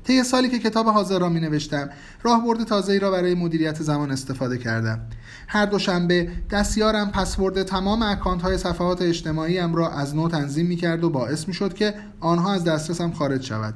طی 0.04 0.22
سالی 0.22 0.48
که 0.48 0.58
کتاب 0.58 0.86
حاضر 0.86 1.18
را 1.18 1.28
می 1.28 1.40
نوشتم 1.40 1.90
راهبرد 2.22 2.64
تازه 2.64 2.98
را 2.98 3.10
برای 3.10 3.34
مدیریت 3.34 3.82
زمان 3.82 4.10
استفاده 4.10 4.58
کردم. 4.58 5.00
هر 5.48 5.66
دوشنبه 5.66 6.28
دستیارم 6.50 7.10
پسورد 7.10 7.62
تمام 7.62 8.02
اکانت 8.02 8.42
های 8.42 8.58
صفحات 8.58 9.02
اجتماعی 9.02 9.58
ام 9.58 9.74
را 9.74 9.90
از 9.90 10.16
نو 10.16 10.28
تنظیم 10.28 10.66
می 10.66 10.76
کرد 10.76 11.04
و 11.04 11.10
باعث 11.10 11.48
می 11.48 11.54
شد 11.54 11.74
که 11.74 11.94
آنها 12.20 12.52
از 12.52 12.64
دسترسم 12.64 13.12
خارج 13.12 13.44
شود. 13.44 13.74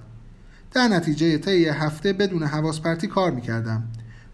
در 0.70 0.88
نتیجه 0.88 1.38
طی 1.38 1.68
هفته 1.68 2.12
بدون 2.12 2.42
حواس 2.42 2.80
پرتی 2.80 3.06
کار 3.06 3.30
می 3.30 3.40
کردم 3.40 3.82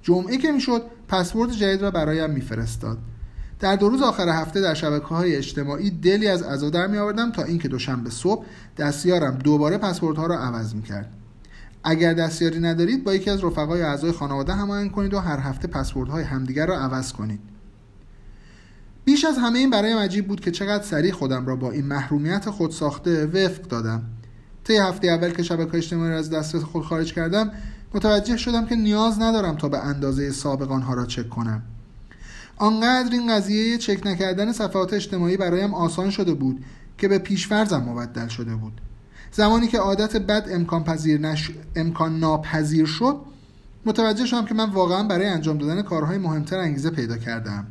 جمعه 0.02 0.36
که 0.36 0.52
می 0.52 0.60
شد 0.60 0.82
پسورد 1.08 1.52
جدید 1.52 1.82
را 1.82 1.90
برایم 1.90 2.30
میفرستاد. 2.30 2.98
در 3.60 3.76
دو 3.76 3.88
روز 3.88 4.02
آخر 4.02 4.28
هفته 4.28 4.60
در 4.60 4.74
شبکه 4.74 5.06
های 5.06 5.36
اجتماعی 5.36 5.90
دلی 5.90 6.28
از 6.28 6.42
عزا 6.42 6.70
در 6.70 6.86
می 6.86 6.98
آوردم 6.98 7.32
تا 7.32 7.42
اینکه 7.42 7.68
دوشنبه 7.68 8.10
صبح 8.10 8.44
دستیارم 8.76 9.38
دوباره 9.38 9.78
پسوردها 9.78 10.26
را 10.26 10.38
عوض 10.38 10.74
می 10.74 10.82
کرد 10.82 11.17
اگر 11.84 12.14
دستیاری 12.14 12.60
ندارید 12.60 13.04
با 13.04 13.14
یکی 13.14 13.30
از 13.30 13.44
رفقای 13.44 13.82
اعضای 13.82 14.12
خانواده 14.12 14.52
هماهنگ 14.52 14.92
کنید 14.92 15.14
و 15.14 15.18
هر 15.18 15.38
هفته 15.38 15.68
پسوردهای 15.68 16.24
همدیگر 16.24 16.66
را 16.66 16.78
عوض 16.78 17.12
کنید. 17.12 17.40
بیش 19.04 19.24
از 19.24 19.38
همه 19.38 19.58
این 19.58 19.70
برایم 19.70 19.98
عجیب 19.98 20.28
بود 20.28 20.40
که 20.40 20.50
چقدر 20.50 20.84
سریع 20.84 21.12
خودم 21.12 21.46
را 21.46 21.56
با 21.56 21.70
این 21.70 21.86
محرومیت 21.86 22.50
خود 22.50 22.70
ساخته 22.70 23.26
وفق 23.26 23.62
دادم. 23.62 24.02
طی 24.64 24.76
هفته 24.76 25.08
اول 25.08 25.30
که 25.30 25.42
شبکه 25.42 25.76
اجتماعی 25.76 26.10
را 26.10 26.18
از 26.18 26.30
دسترس 26.30 26.62
خود 26.62 26.84
خارج 26.84 27.12
کردم 27.12 27.50
متوجه 27.94 28.36
شدم 28.36 28.66
که 28.66 28.76
نیاز 28.76 29.20
ندارم 29.20 29.56
تا 29.56 29.68
به 29.68 29.78
اندازه 29.78 30.30
سابق 30.30 30.72
آنها 30.72 30.94
را 30.94 31.06
چک 31.06 31.28
کنم. 31.28 31.62
آنقدر 32.56 33.12
این 33.12 33.34
قضیه 33.34 33.78
چک 33.78 34.06
نکردن 34.06 34.52
صفحات 34.52 34.92
اجتماعی 34.92 35.36
برایم 35.36 35.74
آسان 35.74 36.10
شده 36.10 36.34
بود 36.34 36.64
که 36.98 37.08
به 37.08 37.18
پیشفرزم 37.18 37.82
مبدل 37.88 38.28
شده 38.28 38.54
بود. 38.54 38.80
زمانی 39.32 39.68
که 39.68 39.78
عادت 39.78 40.16
بد 40.16 40.46
امکان 40.50 40.84
پذیر 40.84 41.20
نش... 41.20 41.50
امکان 41.76 42.18
ناپذیر 42.18 42.86
شد 42.86 43.16
متوجه 43.86 44.26
شدم 44.26 44.44
که 44.44 44.54
من 44.54 44.70
واقعا 44.70 45.02
برای 45.02 45.26
انجام 45.26 45.58
دادن 45.58 45.82
کارهای 45.82 46.18
مهمتر 46.18 46.58
انگیزه 46.58 46.90
پیدا 46.90 47.16
کردم. 47.16 47.66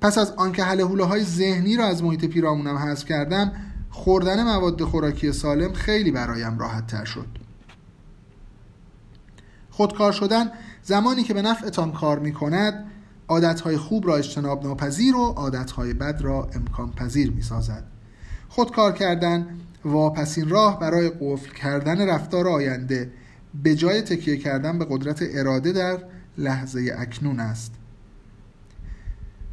پس 0.00 0.18
از 0.18 0.32
آنکه 0.36 0.64
حل 0.64 1.00
های 1.00 1.24
ذهنی 1.24 1.76
را 1.76 1.86
از 1.86 2.02
محیط 2.02 2.24
پیرامونم 2.24 2.76
حذف 2.76 3.04
کردم 3.04 3.52
خوردن 3.90 4.44
مواد 4.44 4.82
خوراکی 4.82 5.32
سالم 5.32 5.72
خیلی 5.72 6.10
برایم 6.10 6.58
راحت 6.58 6.86
تر 6.86 7.04
شد. 7.04 7.26
خودکار 9.70 10.12
شدن 10.12 10.50
زمانی 10.82 11.22
که 11.22 11.34
به 11.34 11.42
نفعتان 11.42 11.92
کار 11.92 12.18
می 12.18 12.32
کند 12.32 12.84
عادتهای 13.28 13.76
خوب 13.76 14.06
را 14.06 14.16
اجتناب 14.16 14.64
ناپذیر 14.64 15.16
و 15.16 15.24
عادتهای 15.24 15.94
بد 15.94 16.20
را 16.22 16.48
امکان 16.54 16.92
پذیر 16.92 17.30
می 17.30 17.42
سازد 17.42 17.93
خودکار 18.54 18.92
کردن 18.92 19.46
واپسین 19.84 20.48
راه 20.48 20.80
برای 20.80 21.10
قفل 21.20 21.52
کردن 21.52 22.08
رفتار 22.08 22.48
آینده 22.48 23.10
به 23.62 23.74
جای 23.74 24.02
تکیه 24.02 24.36
کردن 24.36 24.78
به 24.78 24.86
قدرت 24.90 25.22
اراده 25.22 25.72
در 25.72 25.98
لحظه 26.38 26.94
اکنون 26.98 27.40
است. 27.40 27.72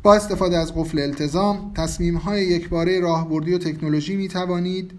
با 0.03 0.15
استفاده 0.15 0.57
از 0.57 0.75
قفل 0.75 0.99
التزام 0.99 1.71
تصمیم 1.75 2.17
های 2.17 2.45
یکباره 2.45 2.99
راهبردی 2.99 3.53
و 3.53 3.57
تکنولوژی 3.57 4.15
می 4.15 4.27
توانید 4.27 4.91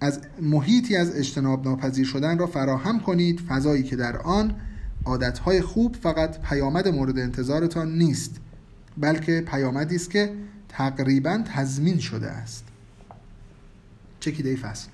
از 0.00 0.20
محیطی 0.42 0.96
از 0.96 1.16
اجتناب 1.16 1.64
ناپذیر 1.64 2.06
شدن 2.06 2.38
را 2.38 2.46
فراهم 2.46 3.00
کنید. 3.00 3.40
فضایی 3.40 3.82
که 3.82 3.96
در 3.96 4.16
آن 4.16 4.54
عادتهای 5.04 5.60
خوب 5.60 5.96
فقط 5.96 6.40
پیامد 6.40 6.88
مورد 6.88 7.18
انتظارتان 7.18 7.98
نیست 7.98 8.40
بلکه 8.98 9.40
پیامدی 9.40 9.94
است 9.94 10.10
که 10.10 10.32
تقریبا 10.76 11.42
تضمین 11.54 11.98
شده 11.98 12.30
است. 12.30 12.64
چکیده 14.20 14.56
فصل. 14.56 14.88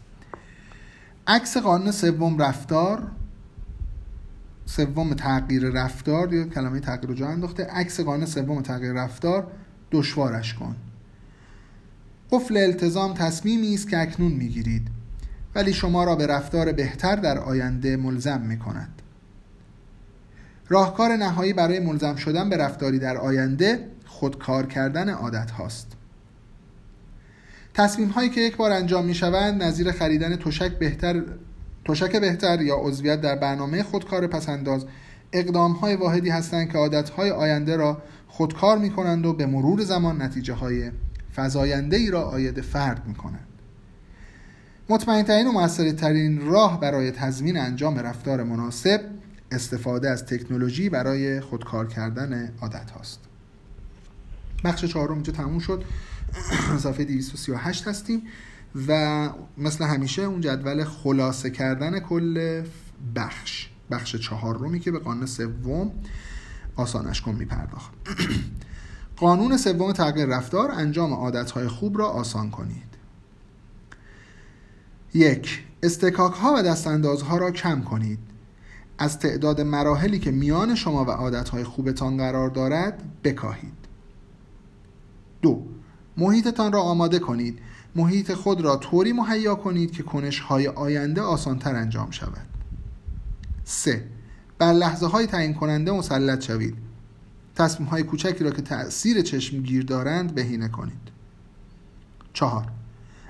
عکس 1.27 1.57
قانون 1.57 1.90
سوم 1.90 2.38
رفتار 2.38 3.11
سوم 4.66 5.14
تغییر 5.14 5.62
رفتار 5.62 6.35
یا 6.35 6.45
کلمه 6.45 6.81
تغییر 6.81 7.14
جا 7.14 7.29
انداخته. 7.29 7.64
عکس 7.64 8.01
قانون 8.01 8.27
سوم 8.27 8.62
تغییر 8.62 8.93
رفتار 8.93 9.47
دشوارش 9.93 10.55
کن. 10.55 10.77
قفل 12.31 12.57
التزام 12.57 13.14
تصمیمی 13.14 13.75
است 13.75 13.88
که 13.88 13.99
اکنون 13.99 14.33
می‌گیرید 14.33 14.88
ولی 15.55 15.73
شما 15.73 16.05
را 16.05 16.16
به 16.16 16.27
رفتار 16.27 16.73
بهتر 16.73 17.16
در 17.16 17.38
آینده 17.38 17.97
ملزم 17.97 18.40
می 18.40 18.59
کند 18.59 19.03
راهکار 20.69 21.16
نهایی 21.16 21.53
برای 21.53 21.81
ملزم 21.81 22.16
شدن 22.16 22.51
به 22.51 22.57
رفتاری 22.57 22.99
در 22.99 23.16
آینده 23.16 23.90
خودکار 24.20 24.66
کردن 24.66 25.09
عادت 25.09 25.50
هاست. 25.50 25.92
تصمیم 27.74 28.09
هایی 28.09 28.30
که 28.30 28.40
یک 28.40 28.56
بار 28.56 28.72
انجام 28.72 29.04
می 29.04 29.14
شوند 29.14 29.62
نظیر 29.62 29.92
خریدن 29.92 30.37
تشک 30.37 30.78
بهتر 30.78 31.22
تشک 31.85 32.16
بهتر 32.16 32.62
یا 32.62 32.76
عضویت 32.76 33.20
در 33.20 33.37
برنامه 33.37 33.83
خودکار 33.83 34.26
پسنداز 34.26 34.87
اقدام 35.33 35.72
های 35.72 35.96
واحدی 35.96 36.30
هستند 36.30 36.72
که 36.72 36.78
عادت 36.78 37.11
های 37.11 37.30
آینده 37.30 37.76
را 37.76 38.02
خودکار 38.28 38.78
می 38.78 38.90
کنند 38.90 39.26
و 39.26 39.33
به 39.33 39.46
مرور 39.46 39.80
زمان 39.80 40.22
نتیجه 40.22 40.54
های 40.54 40.90
فضاینده 41.37 41.96
ای 41.96 42.11
را 42.11 42.22
آید 42.22 42.61
فرد 42.61 43.06
می 43.06 43.14
کنند 43.14 43.48
مطمئن 44.88 45.22
ترین 45.22 45.46
و 45.46 45.68
ترین 45.92 46.46
راه 46.46 46.80
برای 46.80 47.11
تضمین 47.11 47.59
انجام 47.59 47.98
رفتار 47.98 48.42
مناسب 48.42 49.00
استفاده 49.52 50.11
از 50.11 50.26
تکنولوژی 50.26 50.88
برای 50.88 51.40
خودکار 51.40 51.87
کردن 51.87 52.52
عادت 52.62 52.90
هاست. 52.90 53.30
بخش 54.64 54.85
چهارم 54.85 55.14
اینجا 55.14 55.33
تموم 55.33 55.59
شد. 55.59 55.85
صفحه 56.79 57.05
238 57.05 57.88
هستیم 57.88 58.23
و 58.88 59.31
مثل 59.59 59.85
همیشه 59.85 60.23
اون 60.23 60.40
جدول 60.40 60.85
خلاصه 60.85 61.51
کردن 61.51 62.01
کل 62.01 62.62
بخش 63.16 63.68
بخش 63.90 64.16
چهارمی 64.16 64.81
که 64.81 64.90
به 64.90 64.99
قانون 64.99 65.27
سوم 65.27 65.92
آسانش 66.77 67.20
کن 67.20 67.35
میپرداخت. 67.35 67.92
قانون 69.16 69.57
سوم 69.57 69.92
تغییر 69.92 70.27
رفتار 70.27 70.70
انجام 70.70 71.12
عادتهای 71.12 71.68
خوب 71.68 71.99
را 71.99 72.09
آسان 72.09 72.51
کنید. 72.51 72.90
یک 75.14 75.64
استکاک 75.83 76.35
ها 76.35 76.55
و 76.55 76.62
دستاندازها 76.62 77.38
را 77.38 77.51
کم 77.51 77.83
کنید. 77.83 78.18
از 78.99 79.18
تعداد 79.18 79.61
مراحلی 79.61 80.18
که 80.18 80.31
میان 80.31 80.75
شما 80.75 81.05
و 81.05 81.11
عادتهای 81.11 81.64
خوبتان 81.64 82.16
قرار 82.16 82.49
دارد 82.49 83.03
بکاهید. 83.25 83.80
دو. 85.42 85.66
محیطتان 86.16 86.72
را 86.72 86.81
آماده 86.81 87.18
کنید. 87.18 87.59
محیط 87.96 88.35
خود 88.35 88.61
را 88.61 88.76
طوری 88.76 89.12
مهیا 89.12 89.55
کنید 89.55 89.92
که 89.92 90.03
کنش 90.03 90.40
های 90.40 90.68
آینده 90.68 91.20
آسانتر 91.20 91.74
انجام 91.74 92.11
شود. 92.11 92.46
3. 93.64 94.05
بر 94.59 94.72
لحظه 94.72 95.07
های 95.07 95.26
تعیین 95.26 95.55
کننده 95.55 95.92
مسلط 95.92 96.44
شوید. 96.44 96.74
تصمیم 97.55 97.88
های 97.88 98.03
کوچکی 98.03 98.44
را 98.44 98.50
که 98.50 98.62
تأثیر 98.62 99.22
چشمگیر 99.22 99.85
دارند 99.85 100.35
بهینه 100.35 100.68
کنید. 100.68 101.11
4. 102.33 102.66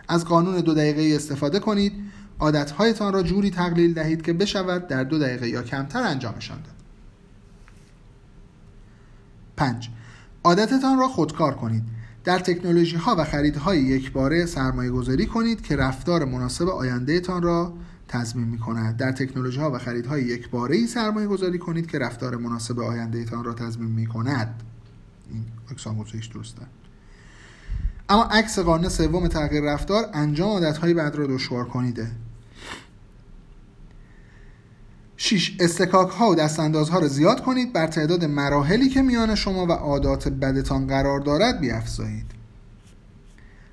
از 0.09 0.25
قانون 0.25 0.61
دو 0.61 0.75
دقیقه 0.75 1.17
استفاده 1.17 1.59
کنید. 1.59 1.93
عادتهایتان 2.39 3.13
را 3.13 3.23
جوری 3.23 3.51
تقلیل 3.51 3.95
دهید 3.95 4.23
که 4.23 4.33
بشود 4.33 4.87
در 4.87 5.05
دو 5.05 5.19
دقیقه 5.19 5.49
یا 5.49 5.63
کمتر 5.63 6.03
انجامشان 6.03 6.63
داد. 6.63 6.75
5. 9.57 9.91
عادتتان 10.45 10.99
را 10.99 11.09
خودکار 11.09 11.55
کنید. 11.55 11.83
در 12.25 12.39
تکنولوژی 12.39 12.97
ها 12.97 13.17
و 13.19 13.25
خریدهای 13.25 13.79
یک 13.79 14.13
باره 14.13 14.47
سرمایه 14.47 14.91
گذاری 14.91 15.27
کنید 15.27 15.63
که 15.63 15.77
رفتار 15.77 16.25
مناسب 16.25 16.69
آینده 16.69 17.21
تان 17.21 17.43
را 17.43 17.73
تضمین 18.09 18.49
می 18.49 18.59
کند 18.59 18.97
در 18.97 19.13
تکنولوژی 19.13 19.61
ها 19.61 19.71
و 19.71 19.79
خریدهای 19.79 20.23
یک 20.23 20.51
باره 20.51 20.77
ای 20.77 20.87
سرمایه 20.87 21.27
گذاری 21.27 21.59
کنید 21.59 21.87
که 21.87 21.99
رفتار 21.99 22.37
مناسب 22.37 22.81
آینده 22.81 23.25
تان 23.25 23.45
را 23.45 23.55
تضمین 23.55 23.91
می 23.91 24.07
کند 24.07 24.63
این 25.31 25.45
اکسان 25.71 26.05
درسته. 26.35 26.63
اما 28.09 28.25
عکس 28.25 28.59
قانون 28.59 28.89
سوم 28.89 29.29
تغییر 29.29 29.65
رفتار 29.65 30.05
انجام 30.13 30.51
عادتهای 30.51 30.95
بعد 30.95 31.17
را 31.17 31.27
دشوار 31.27 31.65
کنیده. 31.65 32.11
6. 35.31 35.57
استکاک 35.61 36.11
ها 36.11 36.31
و 36.31 36.35
دستاندازها 36.35 36.99
را 36.99 37.09
زیاد 37.09 37.43
کنید 37.43 37.73
بر 37.73 37.87
تعداد 37.87 38.25
مراحلی 38.25 38.89
که 38.89 39.03
میان 39.03 39.35
شما 39.35 39.67
و 39.67 39.73
عادات 39.73 40.29
بدتان 40.29 40.87
قرار 40.87 41.21
دارد 41.21 41.61
بیافزایید 41.61 42.27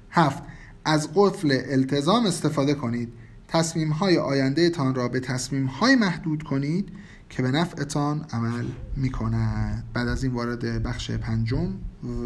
7. 0.10 0.44
از 0.86 1.10
قفل 1.16 1.60
التزام 1.70 2.26
استفاده 2.26 2.74
کنید 2.74 3.14
تصمیم 3.48 3.90
های 3.90 4.18
آینده 4.18 4.70
تان 4.70 4.96
را 4.96 5.08
به 5.08 5.20
تصمیم 5.20 5.66
های 5.66 5.96
محدود 5.96 6.44
کنید 6.44 6.90
که 7.30 7.42
به 7.42 7.52
نفعتان 7.52 8.26
عمل 8.34 8.66
می 8.96 9.10
کند 9.10 9.84
بعد 9.94 10.08
از 10.08 10.24
این 10.24 10.34
وارد 10.34 10.84
بخش 10.84 11.12
پنجم 11.12 11.74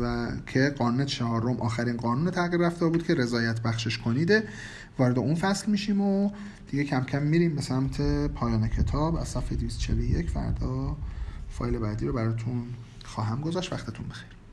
و 0.01 0.27
که 0.45 0.75
قانون 0.77 1.05
چهارم 1.05 1.57
آخرین 1.61 1.97
قانون 1.97 2.31
تغییر 2.31 2.61
رفتار 2.61 2.89
بود 2.89 3.03
که 3.03 3.15
رضایت 3.15 3.61
بخشش 3.61 3.97
کنیده 3.97 4.43
وارد 4.99 5.19
اون 5.19 5.35
فصل 5.35 5.71
میشیم 5.71 6.01
و 6.01 6.31
دیگه 6.71 6.83
کم 6.83 7.03
کم 7.03 7.23
میریم 7.23 7.55
به 7.55 7.61
سمت 7.61 8.01
پایان 8.27 8.67
کتاب. 8.67 9.15
از 9.15 9.27
صفحه 9.27 9.57
241 9.57 10.29
فردا 10.29 10.97
فایل 11.49 11.77
بعدی 11.77 12.05
رو 12.05 12.13
براتون 12.13 12.63
خواهم 13.03 13.41
گذاشت. 13.41 13.73
وقتتون 13.73 14.07
بخیر. 14.07 14.30